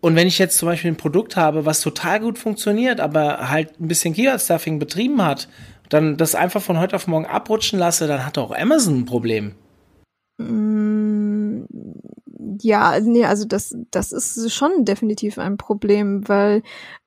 [0.02, 3.80] und wenn ich jetzt zum Beispiel ein Produkt habe, was total gut funktioniert, aber halt
[3.80, 5.48] ein bisschen Keyword-Stuffing betrieben hat,
[5.90, 9.54] dann das einfach von heute auf morgen abrutschen lasse, dann hat auch Amazon ein Problem.
[10.38, 11.62] Mm,
[12.60, 16.62] Ja, nee, also das, das ist schon definitiv ein Problem, weil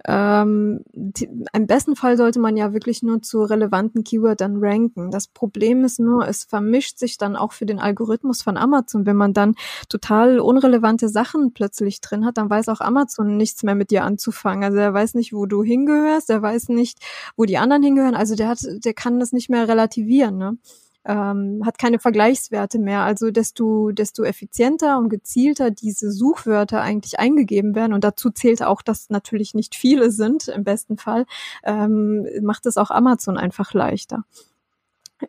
[0.05, 5.11] ähm, die, im besten Fall sollte man ja wirklich nur zu relevanten Keywordern ranken.
[5.11, 9.05] Das Problem ist nur, es vermischt sich dann auch für den Algorithmus von Amazon.
[9.05, 9.55] Wenn man dann
[9.89, 14.63] total unrelevante Sachen plötzlich drin hat, dann weiß auch Amazon nichts mehr mit dir anzufangen.
[14.63, 16.99] Also er weiß nicht, wo du hingehörst, er weiß nicht,
[17.35, 18.15] wo die anderen hingehören.
[18.15, 20.57] Also der hat, der kann das nicht mehr relativieren, ne?
[21.05, 23.01] Ähm, hat keine Vergleichswerte mehr.
[23.01, 28.81] Also desto, desto effizienter und gezielter diese Suchwörter eigentlich eingegeben werden, und dazu zählt auch,
[28.81, 31.25] dass natürlich nicht viele sind, im besten Fall,
[31.63, 34.23] ähm, macht es auch Amazon einfach leichter.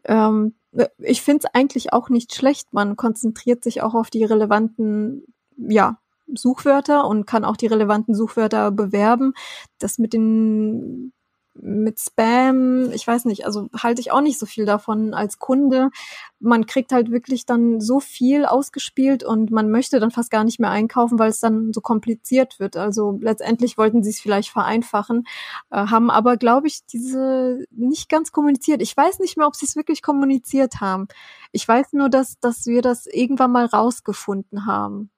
[0.05, 0.55] Ähm,
[0.99, 2.73] ich finde es eigentlich auch nicht schlecht.
[2.73, 5.25] Man konzentriert sich auch auf die relevanten,
[5.57, 5.99] ja,
[6.35, 9.33] Suchwörter und kann auch die relevanten Suchwörter bewerben.
[9.79, 11.13] Das mit den
[11.61, 15.91] mit Spam, ich weiß nicht, also halte ich auch nicht so viel davon als Kunde.
[16.39, 20.61] Man kriegt halt wirklich dann so viel ausgespielt und man möchte dann fast gar nicht
[20.61, 22.77] mehr einkaufen, weil es dann so kompliziert wird.
[22.77, 25.27] Also letztendlich wollten sie es vielleicht vereinfachen,
[25.71, 28.83] äh, haben aber, glaube ich, diese nicht ganz kommuniziert.
[28.83, 31.09] Ich weiß nicht mehr, ob sie es wirklich kommuniziert haben.
[31.53, 35.11] Ich weiß nur, dass, dass wir das irgendwann mal rausgefunden haben.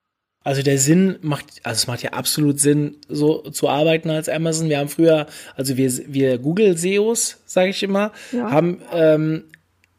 [0.48, 4.70] Also der Sinn macht, also es macht ja absolut Sinn, so zu arbeiten als Amazon.
[4.70, 8.50] Wir haben früher, also wir, wir Google SEOs, sage ich immer, Ja.
[8.50, 9.44] haben ähm,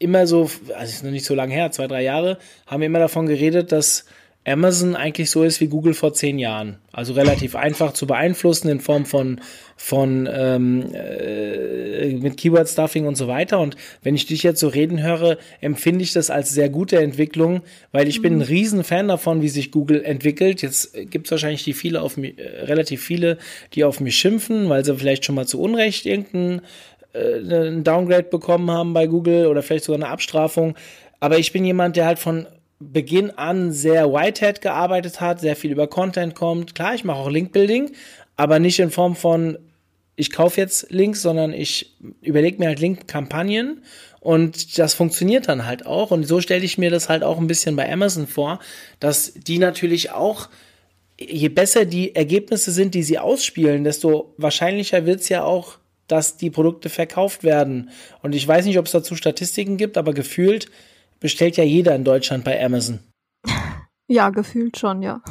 [0.00, 2.36] immer so, also ist noch nicht so lange her, zwei, drei Jahre,
[2.66, 4.06] haben immer davon geredet, dass
[4.46, 6.78] Amazon eigentlich so ist wie Google vor zehn Jahren.
[6.92, 9.40] Also relativ einfach zu beeinflussen in Form von,
[9.76, 13.60] von ähm, äh, mit Keyword-Stuffing und so weiter.
[13.60, 17.60] Und wenn ich dich jetzt so reden höre, empfinde ich das als sehr gute Entwicklung,
[17.92, 20.62] weil ich bin ein riesen Fan davon, wie sich Google entwickelt.
[20.62, 23.36] Jetzt gibt es wahrscheinlich die viele auf mich, äh, relativ viele,
[23.74, 26.62] die auf mich schimpfen, weil sie vielleicht schon mal zu Unrecht irgendeinen
[27.12, 30.76] äh, Downgrade bekommen haben bei Google oder vielleicht sogar eine Abstrafung.
[31.20, 32.46] Aber ich bin jemand, der halt von
[32.80, 36.74] Beginn an sehr Whitehead gearbeitet hat, sehr viel über Content kommt.
[36.74, 37.92] Klar, ich mache auch Linkbuilding,
[38.36, 39.58] aber nicht in Form von
[40.20, 43.82] ich kaufe jetzt Links, sondern ich überlege mir halt Link-Kampagnen
[44.20, 46.10] und das funktioniert dann halt auch.
[46.10, 48.60] Und so stelle ich mir das halt auch ein bisschen bei Amazon vor,
[49.00, 50.50] dass die natürlich auch,
[51.18, 56.36] je besser die Ergebnisse sind, die sie ausspielen, desto wahrscheinlicher wird es ja auch, dass
[56.36, 57.88] die Produkte verkauft werden.
[58.20, 60.70] Und ich weiß nicht, ob es dazu Statistiken gibt, aber gefühlt
[61.20, 63.00] bestellt ja jeder in Deutschland bei Amazon.
[64.12, 65.22] Ja, gefühlt schon, ja.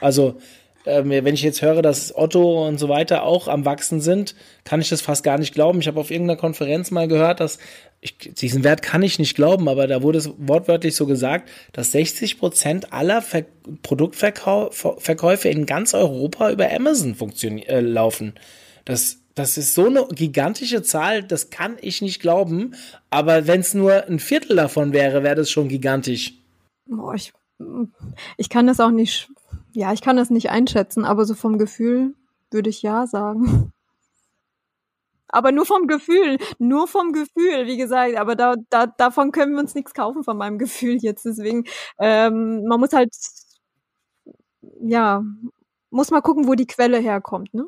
[0.00, 0.40] Also,
[0.84, 4.80] äh, wenn ich jetzt höre, dass Otto und so weiter auch am Wachsen sind, kann
[4.80, 5.80] ich das fast gar nicht glauben.
[5.80, 7.58] Ich habe auf irgendeiner Konferenz mal gehört, dass
[8.00, 11.92] ich, diesen Wert kann ich nicht glauben, aber da wurde es wortwörtlich so gesagt, dass
[11.92, 13.44] 60 Prozent aller Ver
[13.82, 18.34] Produktverkäufe in ganz Europa über Amazon funktionieren äh, laufen.
[18.84, 22.74] Das das ist so eine gigantische Zahl, das kann ich nicht glauben.
[23.10, 26.34] Aber wenn es nur ein Viertel davon wäre, wäre das schon gigantisch.
[26.86, 27.32] Boah, ich,
[28.36, 29.28] ich kann das auch nicht,
[29.72, 32.14] ja, ich kann das nicht einschätzen, aber so vom Gefühl
[32.50, 33.72] würde ich ja sagen.
[35.28, 39.60] Aber nur vom Gefühl, nur vom Gefühl, wie gesagt, aber da, da, davon können wir
[39.60, 41.24] uns nichts kaufen von meinem Gefühl jetzt.
[41.24, 41.64] Deswegen,
[41.98, 43.12] ähm, man muss halt,
[44.80, 45.24] ja,
[45.90, 47.66] muss mal gucken, wo die Quelle herkommt, ne?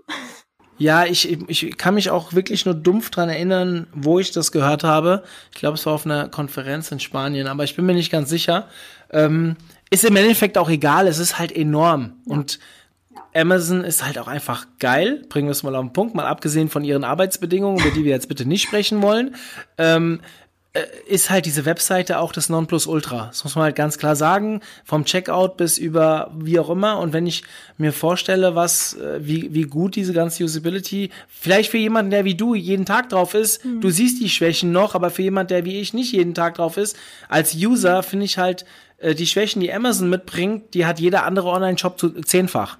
[0.78, 4.84] Ja, ich, ich kann mich auch wirklich nur dumpf dran erinnern, wo ich das gehört
[4.84, 5.22] habe.
[5.52, 8.28] Ich glaube, es war auf einer Konferenz in Spanien, aber ich bin mir nicht ganz
[8.28, 8.68] sicher.
[9.10, 9.56] Ähm,
[9.90, 12.14] ist im Endeffekt auch egal, es ist halt enorm.
[12.26, 12.58] Und
[13.34, 15.22] Amazon ist halt auch einfach geil.
[15.28, 18.12] Bringen wir es mal auf den Punkt, mal abgesehen von ihren Arbeitsbedingungen, über die wir
[18.12, 19.34] jetzt bitte nicht sprechen wollen.
[19.78, 20.24] Ähm, äh,
[21.08, 23.26] ist halt diese Webseite auch das Nonplusultra.
[23.28, 24.60] Das muss man halt ganz klar sagen.
[24.84, 26.98] Vom Checkout bis über wie auch immer.
[26.98, 27.44] Und wenn ich
[27.78, 32.34] mir vorstelle, was, äh, wie, wie gut diese ganze Usability, vielleicht für jemanden, der wie
[32.34, 33.80] du jeden Tag drauf ist, mhm.
[33.80, 36.76] du siehst die Schwächen noch, aber für jemanden, der wie ich nicht jeden Tag drauf
[36.76, 36.96] ist,
[37.28, 38.64] als User finde ich halt
[38.98, 42.78] äh, die Schwächen, die Amazon mitbringt, die hat jeder andere Online-Shop zu zehnfach.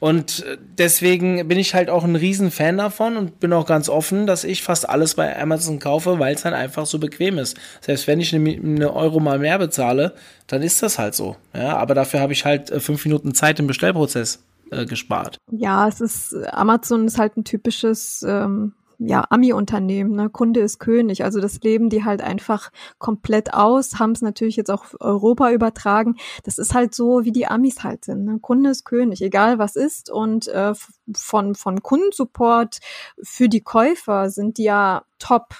[0.00, 4.26] Und äh, deswegen bin ich halt auch ein Riesenfan davon und bin auch ganz offen,
[4.26, 7.56] dass ich fast alles bei Amazon kaufe, weil es dann halt einfach so bequem ist.
[7.82, 10.14] Selbst wenn ich eine, Euro mal mehr bezahle,
[10.46, 11.36] dann ist das halt so.
[11.54, 15.36] Ja, aber dafür habe ich halt äh, fünf Minuten Zeit im Bestellprozess äh, gespart.
[15.52, 20.28] Ja, es ist Amazon ist halt ein typisches ähm, ja, Ami-Unternehmen, ne?
[20.28, 21.24] Kunde ist König.
[21.24, 26.16] Also das leben die halt einfach komplett aus, haben es natürlich jetzt auch Europa übertragen.
[26.44, 28.24] Das ist halt so, wie die Amis halt sind.
[28.26, 28.38] Ne?
[28.40, 30.10] Kunde ist König, egal was ist.
[30.10, 30.74] Und äh,
[31.14, 32.80] von, von Kundensupport
[33.22, 35.54] für die Käufer sind die ja top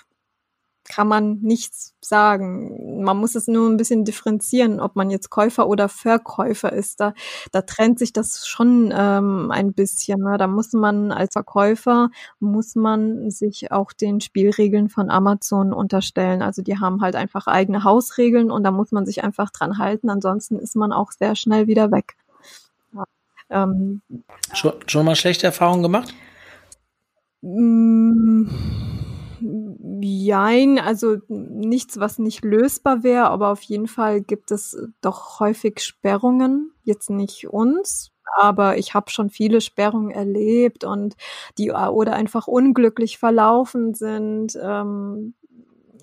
[0.91, 3.05] kann man nichts sagen.
[3.05, 6.99] Man muss es nur ein bisschen differenzieren, ob man jetzt Käufer oder Verkäufer ist.
[6.99, 7.15] Da,
[7.53, 10.21] da trennt sich das schon ähm, ein bisschen.
[10.21, 10.37] Ne?
[10.37, 16.43] Da muss man als Verkäufer, muss man sich auch den Spielregeln von Amazon unterstellen.
[16.43, 20.11] Also die haben halt einfach eigene Hausregeln und da muss man sich einfach dran halten.
[20.11, 22.17] Ansonsten ist man auch sehr schnell wieder weg.
[22.93, 23.05] Ja.
[23.49, 24.03] Ähm,
[24.53, 26.13] schon, schon mal schlechte Erfahrungen gemacht?
[27.43, 28.49] Mm,
[30.03, 35.81] Jein, also nichts, was nicht lösbar wäre, aber auf jeden Fall gibt es doch häufig
[35.81, 36.73] Sperrungen.
[36.85, 41.17] Jetzt nicht uns, aber ich habe schon viele Sperrungen erlebt und
[41.59, 44.59] die oder einfach unglücklich verlaufen sind.
[44.63, 45.35] Ähm,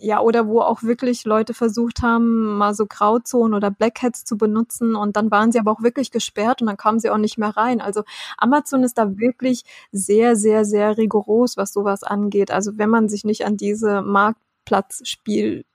[0.01, 4.95] ja, oder wo auch wirklich Leute versucht haben, mal so Grauzonen oder Blackheads zu benutzen
[4.95, 7.55] und dann waren sie aber auch wirklich gesperrt und dann kamen sie auch nicht mehr
[7.55, 7.81] rein.
[7.81, 8.03] Also
[8.37, 12.51] Amazon ist da wirklich sehr, sehr, sehr rigoros, was sowas angeht.
[12.51, 15.65] Also wenn man sich nicht an diese Marktplatzspiel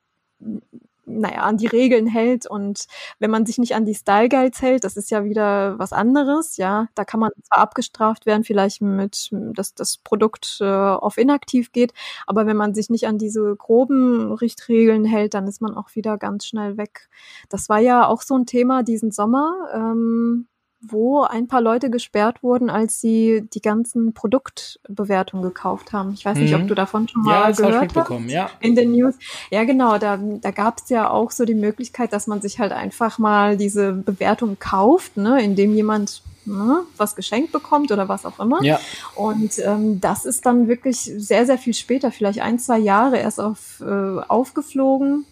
[1.21, 2.87] naja, an die Regeln hält und
[3.19, 6.57] wenn man sich nicht an die Style Guides hält, das ist ja wieder was anderes,
[6.57, 11.73] ja, da kann man zwar abgestraft werden, vielleicht mit, dass das Produkt äh, auf inaktiv
[11.73, 11.93] geht,
[12.27, 16.19] aber wenn man sich nicht an diese groben Richtregeln hält, dann ist man auch wieder
[16.19, 17.09] ganz schnell weg.
[17.49, 20.47] Das war ja auch so ein Thema diesen Sommer, ähm,
[20.83, 26.13] wo ein paar Leute gesperrt wurden, als sie die ganzen Produktbewertungen gekauft haben.
[26.13, 26.63] Ich weiß nicht, mhm.
[26.63, 28.11] ob du davon schon mal ja, das gehört hast.
[28.29, 29.15] Ja, in den News.
[29.51, 29.99] Ja, genau.
[29.99, 33.57] Da, da gab es ja auch so die Möglichkeit, dass man sich halt einfach mal
[33.57, 38.63] diese Bewertung kauft, ne, indem jemand ne, was geschenkt bekommt oder was auch immer.
[38.65, 38.81] Ja.
[39.15, 43.41] Und ähm, das ist dann wirklich sehr, sehr viel später, vielleicht ein, zwei Jahre erst
[43.41, 45.27] auf, äh, aufgeflogen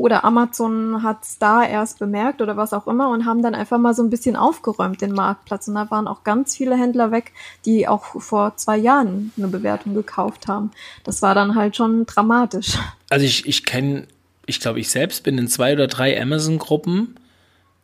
[0.00, 3.76] oder Amazon hat es da erst bemerkt oder was auch immer und haben dann einfach
[3.76, 5.68] mal so ein bisschen aufgeräumt den Marktplatz.
[5.68, 7.32] Und da waren auch ganz viele Händler weg,
[7.66, 10.70] die auch vor zwei Jahren eine Bewertung gekauft haben.
[11.04, 12.78] Das war dann halt schon dramatisch.
[13.10, 14.06] Also ich, ich kenne,
[14.46, 17.16] ich glaube, ich selbst bin in zwei oder drei Amazon-Gruppen,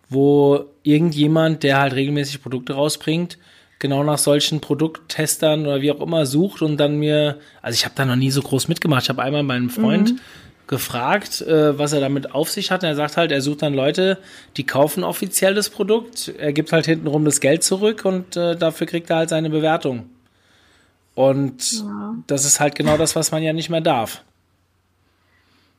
[0.09, 3.37] wo irgendjemand, der halt regelmäßig Produkte rausbringt,
[3.79, 7.95] genau nach solchen Produkttestern oder wie auch immer sucht und dann mir, also ich habe
[7.95, 9.03] da noch nie so groß mitgemacht.
[9.03, 10.21] Ich habe einmal meinen Freund mhm
[10.67, 12.83] gefragt, äh, was er damit auf sich hat.
[12.83, 14.19] Und er sagt halt, er sucht dann Leute,
[14.57, 16.33] die kaufen offiziell das Produkt.
[16.39, 20.11] Er gibt halt hintenrum das Geld zurück und äh, dafür kriegt er halt seine Bewertung.
[21.15, 22.15] Und ja.
[22.27, 24.23] das ist halt genau das, was man ja nicht mehr darf.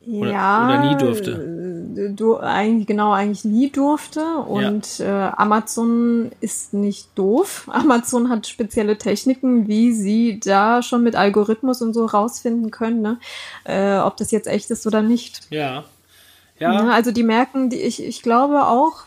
[0.08, 1.32] Oder, ja, oder nie durfte.
[2.16, 4.38] Du, eigentlich, genau, eigentlich nie durfte.
[4.38, 5.30] Und ja.
[5.30, 7.68] äh, Amazon ist nicht doof.
[7.72, 13.20] Amazon hat spezielle Techniken, wie sie da schon mit Algorithmus und so rausfinden können, ne?
[13.64, 15.42] äh, ob das jetzt echt ist oder nicht.
[15.50, 15.86] Ja.
[16.60, 16.74] Ja.
[16.74, 19.04] ja also die merken, die, ich, ich glaube auch,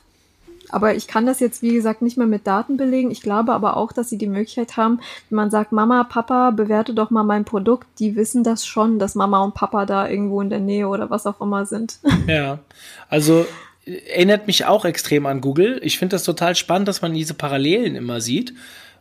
[0.73, 3.11] aber ich kann das jetzt, wie gesagt, nicht mehr mit Daten belegen.
[3.11, 6.95] Ich glaube aber auch, dass sie die Möglichkeit haben, wenn man sagt, Mama, Papa, bewerte
[6.95, 10.51] doch mal mein Produkt, die wissen das schon, dass Mama und Papa da irgendwo in
[10.51, 11.99] der Nähe oder was auch immer sind.
[12.27, 12.61] Ja,
[13.09, 13.45] also
[13.85, 15.81] erinnert mich auch extrem an Google.
[15.83, 18.55] Ich finde das total spannend, dass man diese Parallelen immer sieht.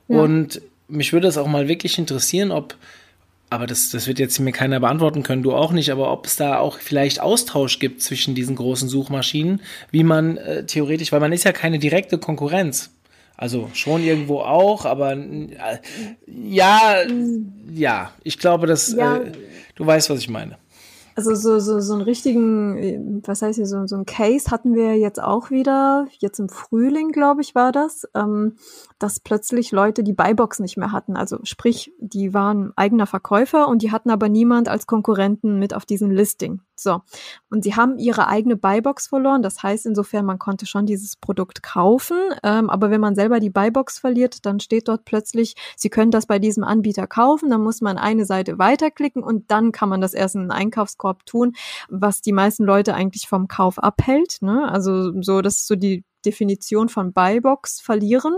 [0.07, 0.21] Ja.
[0.21, 2.75] Und mich würde es auch mal wirklich interessieren, ob
[3.49, 6.35] aber das, das wird jetzt mir keiner beantworten können, du auch nicht, aber ob es
[6.35, 11.31] da auch vielleicht Austausch gibt zwischen diesen großen Suchmaschinen, wie man äh, theoretisch, weil man
[11.31, 12.91] ist ja keine direkte Konkurrenz.
[13.35, 15.79] Also schon irgendwo auch, aber äh,
[16.27, 16.95] ja,
[17.73, 19.17] ja, ich glaube, dass ja.
[19.17, 19.31] äh,
[19.75, 20.57] du weißt, was ich meine.
[21.15, 24.95] Also so, so, so einen richtigen, was heißt hier, so, so ein Case hatten wir
[24.97, 28.07] jetzt auch wieder, jetzt im Frühling, glaube ich, war das.
[28.15, 28.57] Ähm,
[28.99, 31.15] dass plötzlich Leute die Buybox nicht mehr hatten.
[31.15, 35.85] Also sprich, die waren eigener Verkäufer und die hatten aber niemand als Konkurrenten mit auf
[35.85, 36.61] diesem Listing.
[36.75, 37.01] So.
[37.49, 39.41] Und sie haben ihre eigene Buybox verloren.
[39.41, 42.17] Das heißt insofern, man konnte schon dieses Produkt kaufen.
[42.43, 46.25] Ähm, aber wenn man selber die Buybox verliert, dann steht dort plötzlich, Sie können das
[46.25, 47.49] bei diesem Anbieter kaufen.
[47.49, 51.25] Dann muss man eine Seite weiterklicken und dann kann man das erst in einen Einkaufskorb
[51.25, 51.53] tun,
[51.89, 54.37] was die meisten Leute eigentlich vom Kauf abhält.
[54.41, 54.69] Ne?
[54.69, 58.35] Also so, das ist so die Definition von Buybox verlieren.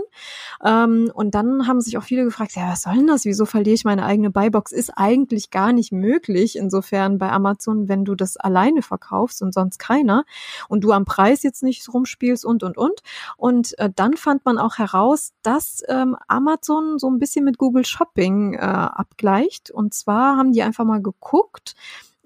[0.64, 3.24] Ähm, und dann haben sich auch viele gefragt, ja, was soll denn das?
[3.24, 4.72] Wieso verliere ich meine eigene Buybox?
[4.72, 6.56] Ist eigentlich gar nicht möglich.
[6.56, 10.24] Insofern bei Amazon, wenn du das alleine verkaufst und sonst keiner
[10.68, 13.02] und du am Preis jetzt nicht rumspielst und, und, und.
[13.36, 17.84] Und äh, dann fand man auch heraus, dass ähm, Amazon so ein bisschen mit Google
[17.84, 19.70] Shopping äh, abgleicht.
[19.70, 21.74] Und zwar haben die einfach mal geguckt,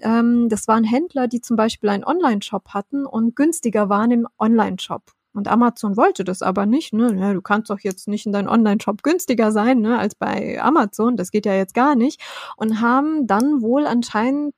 [0.01, 5.16] ähm, das waren Händler, die zum Beispiel einen Online-Shop hatten und günstiger waren im Online-Shop.
[5.37, 6.93] Und Amazon wollte das aber nicht.
[6.93, 7.15] Ne?
[7.19, 11.17] Ja, du kannst doch jetzt nicht in deinem Online-Shop günstiger sein ne, als bei Amazon.
[11.17, 12.21] Das geht ja jetzt gar nicht.
[12.57, 14.55] Und haben dann wohl anscheinend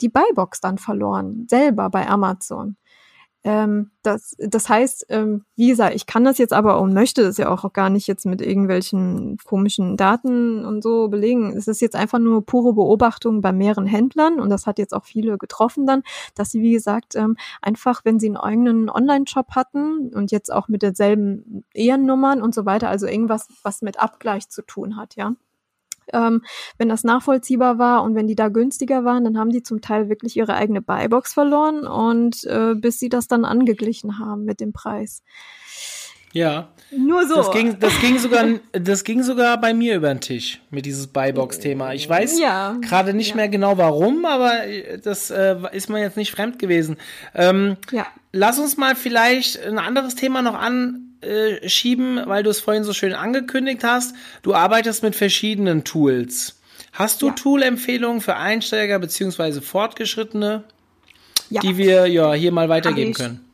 [0.00, 2.76] die Buybox dann verloren, selber bei Amazon.
[3.44, 7.36] Ähm, das, das heißt, ähm, wie gesagt, ich kann das jetzt aber und möchte das
[7.38, 11.56] ja auch gar nicht jetzt mit irgendwelchen komischen Daten und so belegen.
[11.56, 15.04] Es ist jetzt einfach nur pure Beobachtung bei mehreren Händlern und das hat jetzt auch
[15.04, 16.02] viele getroffen dann,
[16.34, 20.68] dass sie, wie gesagt, ähm, einfach, wenn sie einen eigenen Online-Shop hatten und jetzt auch
[20.68, 25.34] mit derselben Ehrennummern und so weiter, also irgendwas, was mit Abgleich zu tun hat, ja
[26.12, 26.42] ähm,
[26.78, 30.08] wenn das nachvollziehbar war und wenn die da günstiger waren, dann haben die zum Teil
[30.08, 34.72] wirklich ihre eigene Buybox verloren und äh, bis sie das dann angeglichen haben mit dem
[34.72, 35.22] Preis.
[36.32, 36.68] Ja.
[36.90, 37.36] Nur so.
[37.36, 41.06] Das ging, das ging sogar, das ging sogar bei mir über den Tisch mit dieses
[41.08, 41.94] Buybox-Thema.
[41.94, 42.76] Ich weiß ja.
[42.80, 43.36] gerade nicht ja.
[43.36, 44.52] mehr genau warum, aber
[45.02, 46.96] das äh, ist mir jetzt nicht fremd gewesen.
[47.34, 48.06] Ähm, ja.
[48.32, 52.84] Lass uns mal vielleicht ein anderes Thema noch an, äh, schieben, weil du es vorhin
[52.84, 54.14] so schön angekündigt hast.
[54.42, 56.60] Du arbeitest mit verschiedenen Tools.
[56.92, 57.32] Hast du ja.
[57.34, 59.60] Tool-Empfehlungen für Einsteiger bzw.
[59.60, 60.64] Fortgeschrittene,
[61.50, 61.60] ja.
[61.60, 63.44] die wir ja hier mal weitergeben können?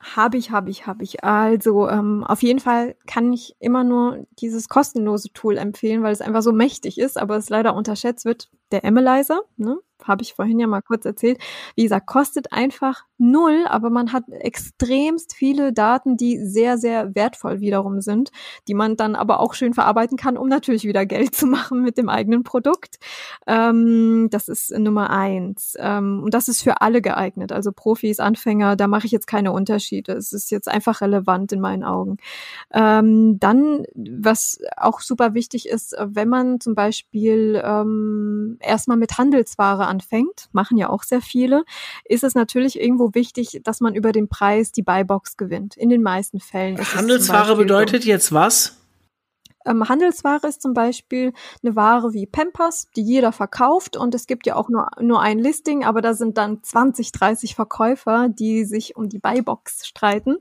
[0.00, 1.24] Habe ich, habe ich, habe ich.
[1.24, 6.20] Also ähm, auf jeden Fall kann ich immer nur dieses kostenlose Tool empfehlen, weil es
[6.20, 8.50] einfach so mächtig ist, aber es leider unterschätzt wird.
[8.74, 9.78] Der Analyzer, ne?
[10.02, 11.38] habe ich vorhin ja mal kurz erzählt.
[11.76, 17.60] Wie gesagt, kostet einfach null, aber man hat extremst viele Daten, die sehr, sehr wertvoll
[17.60, 18.30] wiederum sind,
[18.68, 21.96] die man dann aber auch schön verarbeiten kann, um natürlich wieder Geld zu machen mit
[21.96, 22.96] dem eigenen Produkt.
[23.46, 25.74] Ähm, das ist Nummer eins.
[25.78, 29.52] Ähm, und das ist für alle geeignet, also Profis, Anfänger, da mache ich jetzt keine
[29.52, 30.12] Unterschiede.
[30.12, 32.16] Es ist jetzt einfach relevant in meinen Augen.
[32.72, 39.86] Ähm, dann, was auch super wichtig ist, wenn man zum Beispiel ähm, erstmal mit Handelsware
[39.86, 41.64] anfängt, machen ja auch sehr viele,
[42.04, 45.76] ist es natürlich irgendwo wichtig, dass man über den Preis die Buybox gewinnt.
[45.76, 46.78] In den meisten Fällen.
[46.78, 48.08] Handelsware bedeutet so.
[48.08, 48.76] jetzt was?
[49.64, 54.46] Ähm, Handelsware ist zum Beispiel eine Ware wie Pampers, die jeder verkauft und es gibt
[54.46, 58.96] ja auch nur, nur ein Listing, aber da sind dann 20, 30 Verkäufer, die sich
[58.96, 60.36] um die Buybox streiten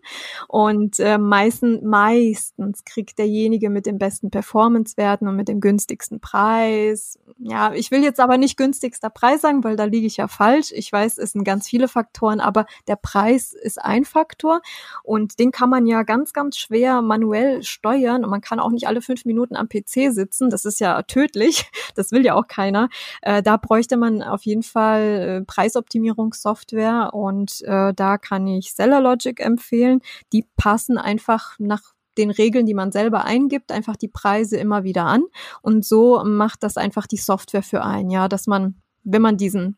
[0.47, 7.19] und äh, meisten, meistens kriegt derjenige mit den besten Performance-Werten und mit dem günstigsten Preis.
[7.37, 10.71] Ja, ich will jetzt aber nicht günstigster Preis sagen, weil da liege ich ja falsch.
[10.73, 14.61] Ich weiß, es sind ganz viele Faktoren, aber der Preis ist ein Faktor
[15.03, 18.87] und den kann man ja ganz, ganz schwer manuell steuern und man kann auch nicht
[18.87, 20.49] alle fünf Minuten am PC sitzen.
[20.49, 21.65] Das ist ja tödlich.
[21.95, 22.89] Das will ja auch keiner.
[23.21, 25.01] Äh, da bräuchte man auf jeden Fall
[25.41, 30.01] äh, Preisoptimierungssoftware und äh, da kann ich Seller Logic empfehlen.
[30.31, 35.05] Die passen einfach nach den Regeln, die man selber eingibt, einfach die Preise immer wieder
[35.05, 35.23] an.
[35.61, 39.77] Und so macht das einfach die Software für einen, ja, dass man, wenn man diesen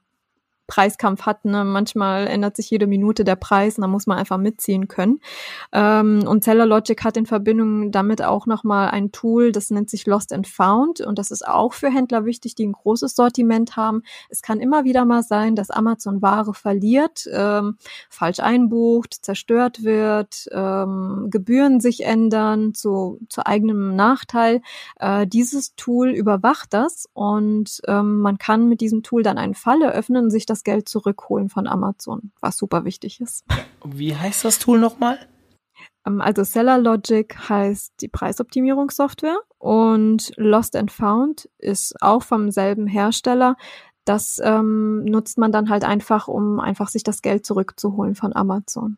[0.67, 1.45] Preiskampf hat.
[1.45, 1.63] Ne?
[1.63, 5.19] Manchmal ändert sich jede Minute der Preis und da muss man einfach mitziehen können.
[5.71, 10.05] Ähm, und Seller Logic hat in Verbindung damit auch nochmal ein Tool, das nennt sich
[10.05, 14.03] Lost and Found und das ist auch für Händler wichtig, die ein großes Sortiment haben.
[14.29, 17.77] Es kann immer wieder mal sein, dass Amazon Ware verliert, ähm,
[18.09, 24.61] falsch einbucht, zerstört wird, ähm, Gebühren sich ändern zu, zu eigenem Nachteil.
[24.99, 29.81] Äh, dieses Tool überwacht das und ähm, man kann mit diesem Tool dann einen Fall
[29.81, 33.43] eröffnen sich das das Geld zurückholen von Amazon, was super wichtig ist.
[33.83, 35.19] Wie heißt das Tool nochmal?
[36.07, 42.87] Ähm, also Seller Logic heißt die Preisoptimierungssoftware und Lost and Found ist auch vom selben
[42.87, 43.57] Hersteller.
[44.05, 48.97] Das ähm, nutzt man dann halt einfach, um einfach sich das Geld zurückzuholen von Amazon.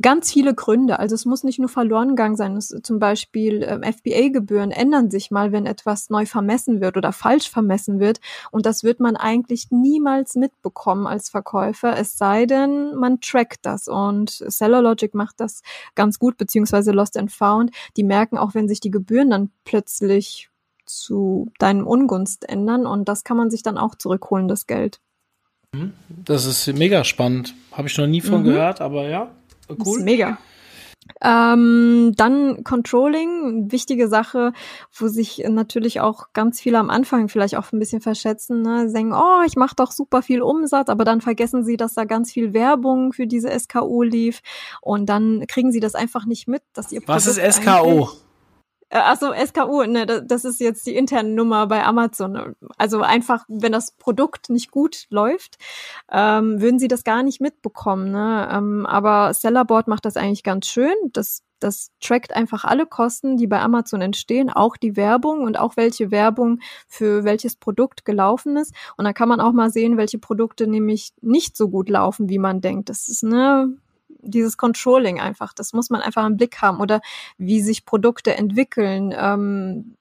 [0.00, 0.98] Ganz viele Gründe.
[0.98, 2.56] Also es muss nicht nur verloren gegangen sein.
[2.56, 7.50] Es, zum Beispiel ähm, FBA-Gebühren ändern sich mal, wenn etwas neu vermessen wird oder falsch
[7.50, 8.20] vermessen wird.
[8.50, 13.88] Und das wird man eigentlich niemals mitbekommen als Verkäufer, es sei denn, man trackt das.
[13.88, 15.62] Und Seller Logic macht das
[15.94, 17.70] ganz gut, beziehungsweise Lost and Found.
[17.96, 20.50] Die merken auch, wenn sich die Gebühren dann plötzlich
[20.86, 22.86] zu deinem Ungunst ändern.
[22.86, 25.00] Und das kann man sich dann auch zurückholen, das Geld.
[26.08, 27.54] Das ist mega spannend.
[27.72, 28.44] Habe ich noch nie von mhm.
[28.44, 29.30] gehört, aber ja,
[29.84, 30.02] Cool.
[30.02, 30.38] mega.
[31.22, 34.52] Ähm, dann Controlling, wichtige Sache,
[34.96, 38.88] wo sich natürlich auch ganz viele am Anfang vielleicht auch ein bisschen verschätzen, ne?
[38.88, 42.32] sagen, oh, ich mache doch super viel Umsatz, aber dann vergessen sie, dass da ganz
[42.32, 44.40] viel Werbung für diese SKU lief
[44.80, 48.10] und dann kriegen sie das einfach nicht mit, dass ihr Was ist SKO?
[48.90, 52.54] Äh, also SKU, ne, das ist jetzt die interne Nummer bei Amazon.
[52.76, 55.58] Also einfach, wenn das Produkt nicht gut läuft,
[56.10, 58.10] ähm, würden sie das gar nicht mitbekommen.
[58.10, 58.48] Ne?
[58.52, 60.94] Ähm, aber Sellerboard macht das eigentlich ganz schön.
[61.12, 65.76] Das das trackt einfach alle Kosten, die bei Amazon entstehen, auch die Werbung und auch
[65.76, 68.74] welche Werbung für welches Produkt gelaufen ist.
[68.96, 72.38] Und da kann man auch mal sehen, welche Produkte nämlich nicht so gut laufen, wie
[72.38, 72.88] man denkt.
[72.88, 73.76] Das ist ne
[74.22, 77.00] dieses Controlling einfach, das muss man einfach im Blick haben oder
[77.38, 79.14] wie sich Produkte entwickeln.
[79.16, 79.96] Ähm,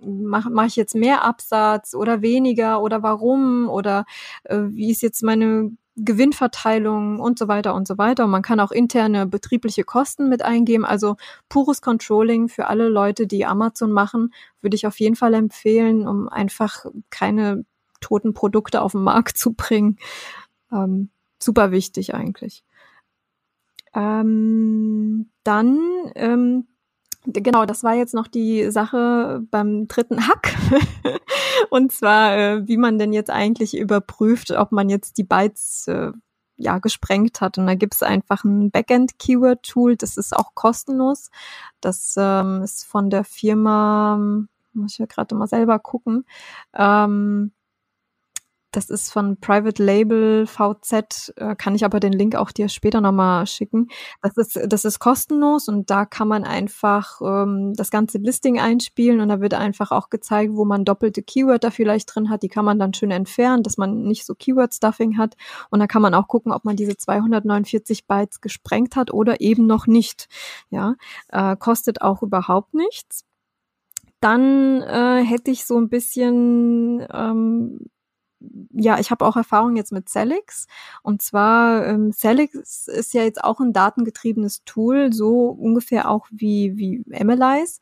[0.00, 4.04] mache mach ich jetzt mehr Absatz oder weniger oder warum oder
[4.44, 8.24] äh, wie ist jetzt meine Gewinnverteilung und so weiter und so weiter.
[8.24, 10.86] Und man kann auch interne betriebliche Kosten mit eingeben.
[10.86, 11.16] Also
[11.48, 16.28] pures Controlling für alle Leute, die Amazon machen, würde ich auf jeden Fall empfehlen, um
[16.28, 17.64] einfach keine
[18.00, 19.98] toten Produkte auf den Markt zu bringen.
[20.72, 22.64] Ähm, super wichtig eigentlich.
[23.94, 25.78] Ähm, dann,
[26.14, 26.66] ähm,
[27.24, 30.54] genau, das war jetzt noch die Sache beim dritten Hack.
[31.70, 36.12] Und zwar, äh, wie man denn jetzt eigentlich überprüft, ob man jetzt die Bytes äh,
[36.56, 37.58] ja, gesprengt hat.
[37.58, 41.30] Und da gibt es einfach ein Backend-Keyword-Tool, das ist auch kostenlos.
[41.80, 44.16] Das ähm, ist von der Firma,
[44.72, 46.24] muss ich ja gerade mal selber gucken.
[46.74, 47.52] Ähm,
[48.72, 53.00] das ist von Private Label VZ, äh, kann ich aber den Link auch dir später
[53.00, 53.88] nochmal schicken.
[54.22, 59.20] Das ist, das ist kostenlos und da kann man einfach ähm, das ganze Listing einspielen
[59.20, 62.42] und da wird einfach auch gezeigt, wo man doppelte Keywörter vielleicht drin hat.
[62.42, 65.36] Die kann man dann schön entfernen, dass man nicht so Keyword-Stuffing hat.
[65.70, 69.66] Und da kann man auch gucken, ob man diese 249 Bytes gesprengt hat oder eben
[69.66, 70.28] noch nicht.
[70.70, 70.94] Ja,
[71.28, 73.24] äh, kostet auch überhaupt nichts.
[74.20, 77.90] Dann äh, hätte ich so ein bisschen ähm,
[78.72, 80.66] ja, ich habe auch Erfahrung jetzt mit Celix.
[81.02, 86.76] Und zwar, ähm, Celix ist ja jetzt auch ein datengetriebenes Tool, so ungefähr auch wie,
[86.76, 87.80] wie MLIs.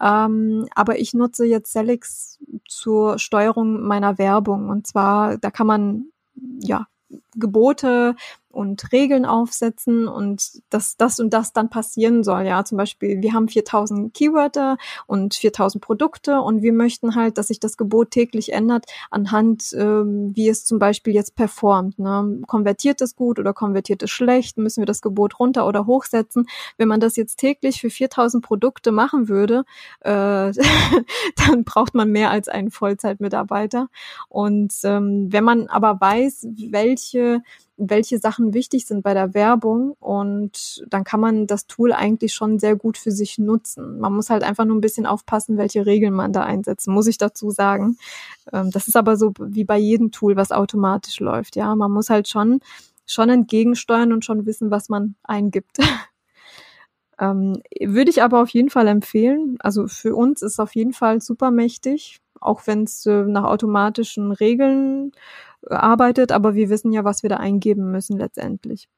[0.00, 2.38] Ähm, aber ich nutze jetzt Celix
[2.68, 4.68] zur Steuerung meiner Werbung.
[4.68, 6.06] Und zwar, da kann man
[6.60, 6.86] ja
[7.34, 8.16] Gebote
[8.52, 12.42] und Regeln aufsetzen und dass das und das dann passieren soll.
[12.46, 14.76] Ja, zum Beispiel, wir haben 4000 Keywörter
[15.06, 20.32] und 4000 Produkte und wir möchten halt, dass sich das Gebot täglich ändert anhand, ähm,
[20.34, 21.98] wie es zum Beispiel jetzt performt.
[21.98, 22.40] Ne?
[22.46, 24.58] Konvertiert es gut oder konvertiert es schlecht?
[24.58, 26.46] Müssen wir das Gebot runter oder hochsetzen?
[26.76, 29.64] Wenn man das jetzt täglich für 4000 Produkte machen würde,
[30.00, 30.52] äh,
[31.36, 33.88] dann braucht man mehr als einen Vollzeitmitarbeiter.
[34.28, 37.42] Und ähm, wenn man aber weiß, welche
[37.76, 42.58] welche Sachen wichtig sind bei der Werbung und dann kann man das Tool eigentlich schon
[42.58, 43.98] sehr gut für sich nutzen.
[43.98, 47.18] Man muss halt einfach nur ein bisschen aufpassen, welche Regeln man da einsetzt, muss ich
[47.18, 47.96] dazu sagen.
[48.52, 51.56] Ähm, das ist aber so wie bei jedem Tool, was automatisch läuft.
[51.56, 52.60] Ja, man muss halt schon,
[53.06, 55.78] schon entgegensteuern und schon wissen, was man eingibt.
[57.18, 59.56] ähm, würde ich aber auf jeden Fall empfehlen.
[59.60, 64.32] Also für uns ist auf jeden Fall super mächtig, auch wenn es äh, nach automatischen
[64.32, 65.12] Regeln
[65.68, 68.88] arbeitet, aber wir wissen ja, was wir da eingeben müssen letztendlich.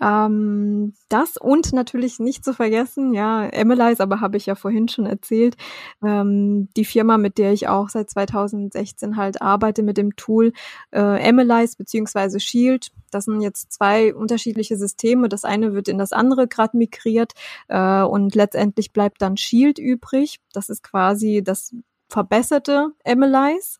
[0.00, 5.06] Ähm, das und natürlich nicht zu vergessen, ja, Emilize, aber habe ich ja vorhin schon
[5.06, 5.56] erzählt,
[6.04, 10.52] ähm, die Firma, mit der ich auch seit 2016 halt arbeite mit dem Tool
[10.90, 12.90] äh, Emilize beziehungsweise Shield.
[13.10, 15.30] Das sind jetzt zwei unterschiedliche Systeme.
[15.30, 17.32] Das eine wird in das andere gerade migriert
[17.68, 20.40] äh, und letztendlich bleibt dann Shield übrig.
[20.52, 21.74] Das ist quasi das
[22.08, 23.78] verbesserte Emilize.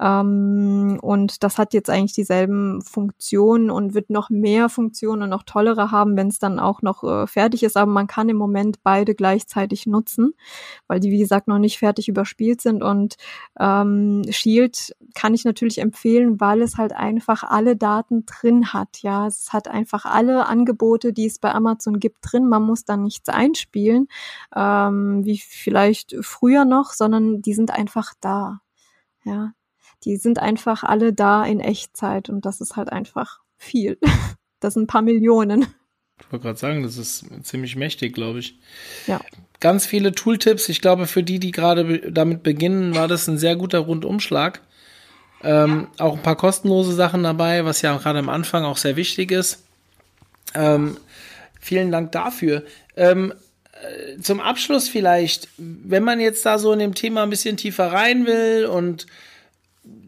[0.00, 5.42] Ähm, und das hat jetzt eigentlich dieselben Funktionen und wird noch mehr Funktionen und noch
[5.42, 7.76] tollere haben, wenn es dann auch noch äh, fertig ist.
[7.76, 10.34] Aber man kann im Moment beide gleichzeitig nutzen,
[10.86, 12.82] weil die, wie gesagt, noch nicht fertig überspielt sind.
[12.82, 13.16] Und
[13.58, 19.02] ähm, Shield kann ich natürlich empfehlen, weil es halt einfach alle Daten drin hat.
[19.02, 22.48] Ja, es hat einfach alle Angebote, die es bei Amazon gibt, drin.
[22.48, 24.08] Man muss dann nichts einspielen,
[24.54, 28.60] ähm, wie vielleicht früher noch, sondern die sind einfach da.
[29.24, 29.52] Ja,
[30.04, 33.98] die sind einfach alle da in Echtzeit und das ist halt einfach viel.
[34.60, 35.68] Das sind ein paar Millionen.
[36.20, 38.58] Ich wollte gerade sagen, das ist ziemlich mächtig, glaube ich.
[39.06, 39.20] Ja.
[39.60, 40.68] Ganz viele Tooltips.
[40.68, 44.60] Ich glaube, für die, die gerade damit beginnen, war das ein sehr guter Rundumschlag.
[45.42, 46.04] Ähm, ja.
[46.04, 49.64] Auch ein paar kostenlose Sachen dabei, was ja gerade am Anfang auch sehr wichtig ist.
[50.54, 50.96] Ähm,
[51.60, 52.64] vielen Dank dafür.
[52.96, 53.32] Ähm,
[53.72, 57.92] äh, zum Abschluss vielleicht, wenn man jetzt da so in dem Thema ein bisschen tiefer
[57.92, 59.06] rein will und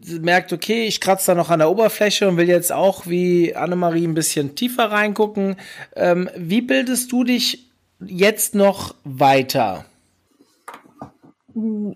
[0.07, 4.07] merkt, okay, ich kratze da noch an der Oberfläche und will jetzt auch wie Annemarie
[4.07, 5.55] ein bisschen tiefer reingucken.
[5.95, 9.85] Ähm, wie bildest du dich jetzt noch weiter?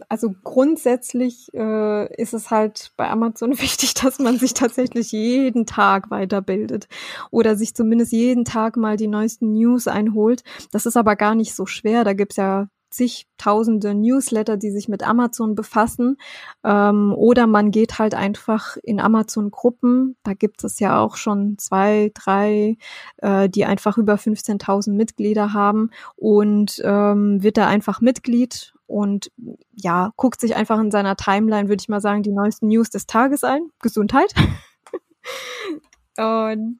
[0.09, 6.11] Also grundsätzlich äh, ist es halt bei Amazon wichtig, dass man sich tatsächlich jeden Tag
[6.11, 6.87] weiterbildet
[7.31, 10.43] oder sich zumindest jeden Tag mal die neuesten News einholt.
[10.71, 12.03] Das ist aber gar nicht so schwer.
[12.03, 16.17] Da gibt's ja zigtausende Newsletter, die sich mit Amazon befassen.
[16.63, 20.15] Ähm, oder man geht halt einfach in Amazon-Gruppen.
[20.23, 22.77] Da gibt es ja auch schon zwei, drei,
[23.17, 29.31] äh, die einfach über 15.000 Mitglieder haben und ähm, wird da einfach Mitglied und
[29.73, 33.07] ja, guckt sich einfach in seiner Timeline, würde ich mal sagen, die neuesten News des
[33.07, 33.69] Tages ein.
[33.81, 34.33] Gesundheit.
[36.17, 36.79] und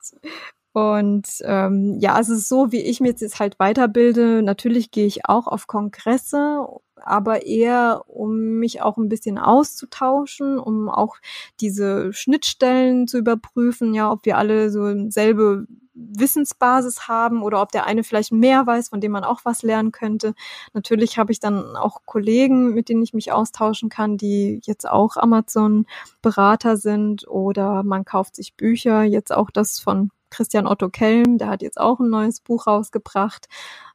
[0.75, 4.41] und ähm, ja, es ist so, wie ich mir jetzt halt weiterbilde.
[4.41, 6.67] Natürlich gehe ich auch auf Kongresse,
[6.97, 11.15] aber eher, um mich auch ein bisschen auszutauschen, um auch
[11.61, 17.85] diese Schnittstellen zu überprüfen, ja, ob wir alle so selbe Wissensbasis haben oder ob der
[17.85, 20.33] eine vielleicht mehr weiß, von dem man auch was lernen könnte.
[20.73, 25.15] Natürlich habe ich dann auch Kollegen, mit denen ich mich austauschen kann, die jetzt auch
[25.15, 31.47] Amazon-Berater sind oder man kauft sich Bücher, jetzt auch das von Christian Otto Kelm, der
[31.47, 33.47] hat jetzt auch ein neues Buch rausgebracht.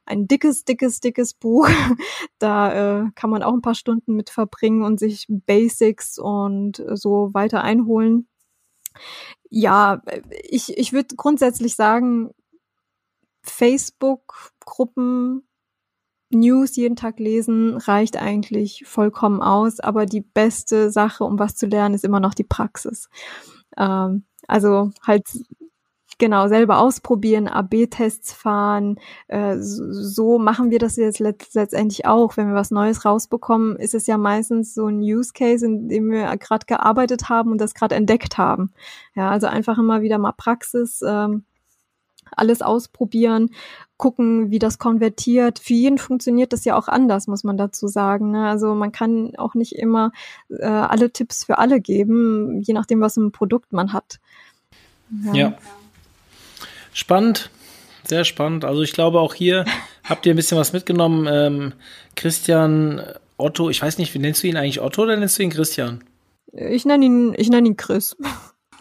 [0.05, 1.69] Ein dickes, dickes, dickes Buch.
[2.39, 7.31] Da äh, kann man auch ein paar Stunden mit verbringen und sich Basics und so
[7.35, 8.27] weiter einholen.
[9.51, 10.01] Ja,
[10.43, 12.31] ich, ich würde grundsätzlich sagen,
[13.43, 15.47] Facebook-Gruppen,
[16.31, 21.67] News jeden Tag lesen reicht eigentlich vollkommen aus, aber die beste Sache, um was zu
[21.67, 23.07] lernen, ist immer noch die Praxis.
[23.77, 25.27] Ähm, also halt
[26.21, 28.99] Genau, selber ausprobieren, AB-Tests fahren.
[29.27, 32.37] Äh, so machen wir das jetzt letztendlich auch.
[32.37, 36.11] Wenn wir was Neues rausbekommen, ist es ja meistens so ein Use Case, in dem
[36.11, 38.71] wir gerade gearbeitet haben und das gerade entdeckt haben.
[39.15, 41.43] Ja, also einfach immer wieder mal Praxis, ähm,
[42.29, 43.49] alles ausprobieren,
[43.97, 45.57] gucken, wie das konvertiert.
[45.57, 48.29] Für jeden funktioniert das ja auch anders, muss man dazu sagen.
[48.29, 48.47] Ne?
[48.47, 50.11] Also man kann auch nicht immer
[50.49, 54.19] äh, alle Tipps für alle geben, je nachdem, was ein Produkt man hat.
[55.33, 55.33] ja.
[55.33, 55.57] ja.
[56.93, 57.49] Spannend,
[58.05, 58.65] sehr spannend.
[58.65, 59.65] Also ich glaube auch hier
[60.03, 61.27] habt ihr ein bisschen was mitgenommen.
[61.31, 61.73] Ähm,
[62.15, 63.01] Christian
[63.37, 66.03] Otto, ich weiß nicht, wie nennst du ihn eigentlich Otto oder nennst du ihn Christian?
[66.53, 68.15] Ich nenne ihn, ich nenne ihn Chris.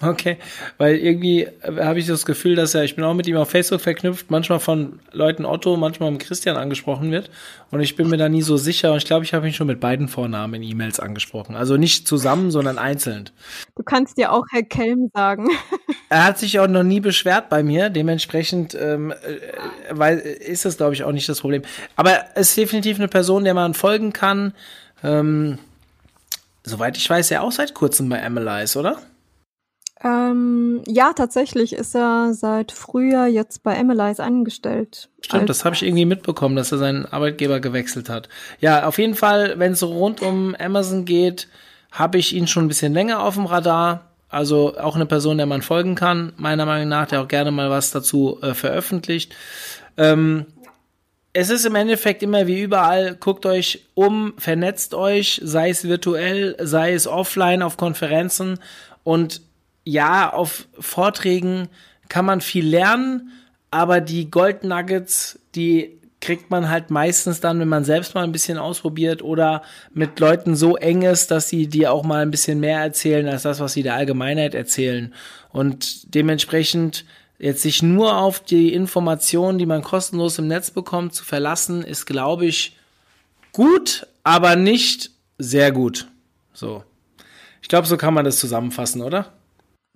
[0.02, 0.38] Okay,
[0.78, 3.82] weil irgendwie habe ich das Gefühl, dass er, ich bin auch mit ihm auf Facebook
[3.82, 7.30] verknüpft, manchmal von Leuten Otto, manchmal mit Christian angesprochen wird.
[7.70, 8.92] Und ich bin mir da nie so sicher.
[8.92, 11.54] Und ich glaube, ich habe ihn schon mit beiden Vornamen in E-Mails angesprochen.
[11.54, 13.28] Also nicht zusammen, sondern einzeln.
[13.76, 15.48] Du kannst dir auch Herr Kelm sagen.
[16.12, 17.88] Er hat sich auch noch nie beschwert bei mir.
[17.88, 19.14] Dementsprechend ähm, äh,
[19.90, 21.62] weil, ist das, glaube ich, auch nicht das Problem.
[21.94, 24.52] Aber es ist definitiv eine Person, der man folgen kann.
[25.04, 25.58] Ähm,
[26.64, 28.98] soweit ich weiß, er auch seit kurzem bei Emilize, oder?
[30.02, 35.10] Ähm, ja, tatsächlich ist er seit Frühjahr jetzt bei Emilize angestellt.
[35.20, 38.28] Stimmt, das habe ich irgendwie mitbekommen, dass er seinen Arbeitgeber gewechselt hat.
[38.60, 41.48] Ja, auf jeden Fall, wenn es rund um Amazon geht,
[41.92, 44.06] habe ich ihn schon ein bisschen länger auf dem Radar.
[44.30, 47.68] Also auch eine Person, der man folgen kann, meiner Meinung nach, der auch gerne mal
[47.68, 49.34] was dazu äh, veröffentlicht.
[49.96, 50.46] Ähm,
[51.32, 56.56] es ist im Endeffekt immer wie überall, guckt euch um, vernetzt euch, sei es virtuell,
[56.60, 58.58] sei es offline auf Konferenzen
[59.04, 59.42] und
[59.84, 61.68] ja, auf Vorträgen
[62.08, 63.30] kann man viel lernen,
[63.70, 68.32] aber die Gold Nuggets, die kriegt man halt meistens dann, wenn man selbst mal ein
[68.32, 69.62] bisschen ausprobiert oder
[69.94, 73.42] mit Leuten so eng ist, dass sie dir auch mal ein bisschen mehr erzählen als
[73.42, 75.14] das, was sie der Allgemeinheit erzählen.
[75.50, 77.06] Und dementsprechend
[77.38, 82.04] jetzt sich nur auf die Informationen, die man kostenlos im Netz bekommt, zu verlassen, ist,
[82.04, 82.76] glaube ich,
[83.52, 86.06] gut, aber nicht sehr gut.
[86.52, 86.84] So.
[87.62, 89.32] Ich glaube, so kann man das zusammenfassen, oder?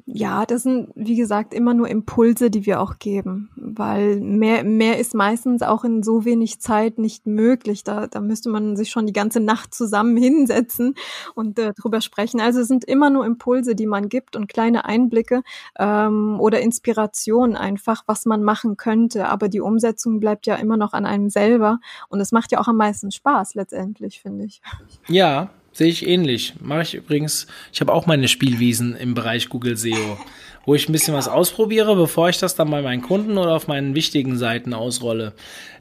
[0.06, 4.98] Ja, das sind, wie gesagt, immer nur Impulse, die wir auch geben, weil mehr, mehr
[4.98, 7.84] ist meistens auch in so wenig Zeit nicht möglich.
[7.84, 10.94] Da, da müsste man sich schon die ganze Nacht zusammen hinsetzen
[11.34, 12.38] und äh, drüber sprechen.
[12.38, 15.42] Also es sind immer nur Impulse, die man gibt und kleine Einblicke
[15.78, 19.28] ähm, oder Inspiration einfach, was man machen könnte.
[19.28, 21.80] Aber die Umsetzung bleibt ja immer noch an einem selber
[22.10, 24.60] und es macht ja auch am meisten Spaß letztendlich, finde ich.
[25.08, 26.54] Ja, Sehe ich ähnlich.
[26.60, 27.48] Mache ich übrigens.
[27.72, 30.18] Ich habe auch meine Spielwiesen im Bereich Google SEO,
[30.64, 33.66] wo ich ein bisschen was ausprobiere, bevor ich das dann bei meinen Kunden oder auf
[33.66, 35.32] meinen wichtigen Seiten ausrolle.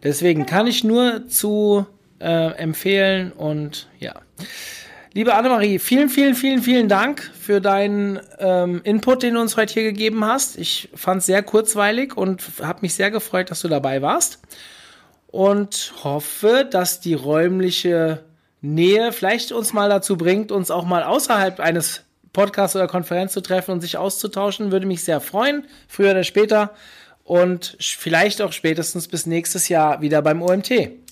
[0.02, 1.86] Deswegen kann ich nur zu
[2.20, 4.16] äh, empfehlen und ja.
[5.14, 9.76] Liebe Annemarie, vielen, vielen, vielen, vielen Dank für deinen ähm, Input, den du uns heute
[9.76, 10.58] hier gegeben hast.
[10.58, 14.39] Ich fand es sehr kurzweilig und habe mich sehr gefreut, dass du dabei warst.
[15.28, 18.24] Und hoffe, dass die räumliche
[18.64, 23.41] Nähe vielleicht uns mal dazu bringt, uns auch mal außerhalb eines Podcasts oder Konferenz zu
[23.41, 24.72] treffen und sich auszutauschen.
[24.72, 26.72] Würde mich sehr freuen, früher oder später.
[27.26, 31.03] Und vielleicht auch spätestens bis nächstes Jahr wieder beim OMT.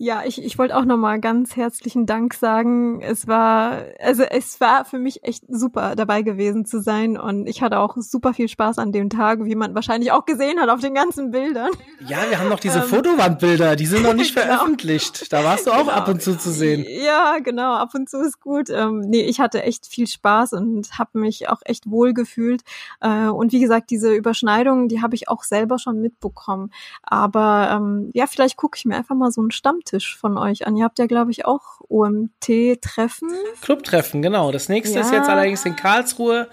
[0.00, 3.00] Ja, ich, ich wollte auch nochmal ganz herzlichen Dank sagen.
[3.02, 7.62] Es war, also es war für mich echt super dabei gewesen zu sein und ich
[7.62, 10.78] hatte auch super viel Spaß an dem Tag, wie man wahrscheinlich auch gesehen hat auf
[10.78, 11.70] den ganzen Bildern.
[12.06, 14.46] Ja, wir haben noch diese ähm, Fotowandbilder, die sind noch nicht genau.
[14.46, 15.32] veröffentlicht.
[15.32, 15.90] Da warst du auch genau.
[15.90, 16.86] ab und zu zu sehen.
[17.04, 18.70] Ja, genau, ab und zu ist gut.
[18.70, 22.62] Ähm, nee, ich hatte echt viel Spaß und habe mich auch echt wohl gefühlt.
[23.00, 26.70] Äh, und wie gesagt, diese Überschneidungen, die habe ich auch selber schon mitbekommen.
[27.02, 30.66] Aber ähm, ja, vielleicht gucke ich mir einfach mal so einen Stammtisch Stammtisch von euch
[30.66, 30.76] an.
[30.76, 33.30] Ihr habt ja, glaube ich, auch OMT-Treffen.
[33.62, 34.52] Clubtreffen, genau.
[34.52, 35.00] Das nächste ja.
[35.00, 36.48] ist jetzt allerdings in Karlsruhe.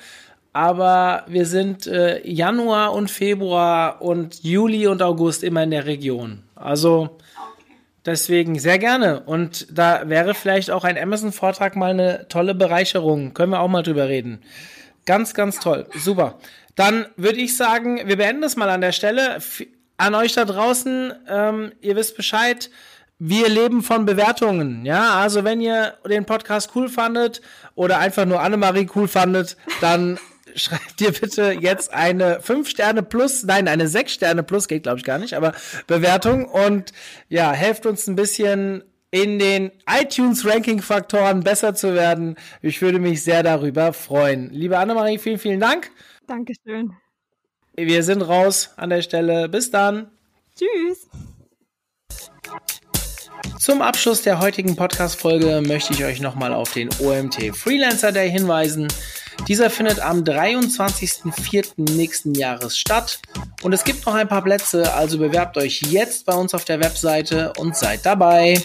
[0.54, 6.44] Aber wir sind äh, Januar und Februar und Juli und August immer in der Region.
[6.56, 7.18] Also
[8.06, 9.20] deswegen sehr gerne.
[9.26, 13.34] Und da wäre vielleicht auch ein Amazon-Vortrag mal eine tolle Bereicherung.
[13.34, 14.42] Können wir auch mal drüber reden.
[15.06, 15.88] Ganz, ganz toll.
[15.94, 16.40] Super.
[16.76, 19.40] Dann würde ich sagen, wir beenden es mal an der Stelle.
[19.98, 22.70] An euch da draußen, ähm, ihr wisst Bescheid
[23.20, 24.86] wir leben von Bewertungen.
[24.86, 27.42] Ja, also wenn ihr den Podcast cool fandet
[27.76, 30.20] oder einfach nur Annemarie cool fandet, dann
[30.56, 35.00] schreibt ihr bitte jetzt eine 5 Sterne plus, nein, eine 6 Sterne plus, geht glaube
[35.00, 35.54] ich gar nicht, aber
[35.88, 36.92] Bewertung und
[37.30, 42.36] ja, helft uns ein bisschen in den iTunes Ranking Faktoren besser zu werden.
[42.62, 44.50] Ich würde mich sehr darüber freuen.
[44.52, 45.90] Liebe Annemarie, vielen, vielen Dank.
[46.28, 46.94] Dankeschön.
[47.78, 49.48] Wir sind raus an der Stelle.
[49.48, 50.12] Bis dann.
[50.58, 51.08] Tschüss.
[53.60, 58.88] Zum Abschluss der heutigen Podcast-Folge möchte ich euch nochmal auf den OMT Freelancer Day hinweisen.
[59.48, 61.96] Dieser findet am 23.04.
[61.96, 63.20] nächsten Jahres statt
[63.64, 66.80] und es gibt noch ein paar Plätze, also bewerbt euch jetzt bei uns auf der
[66.80, 68.62] Webseite und seid dabei.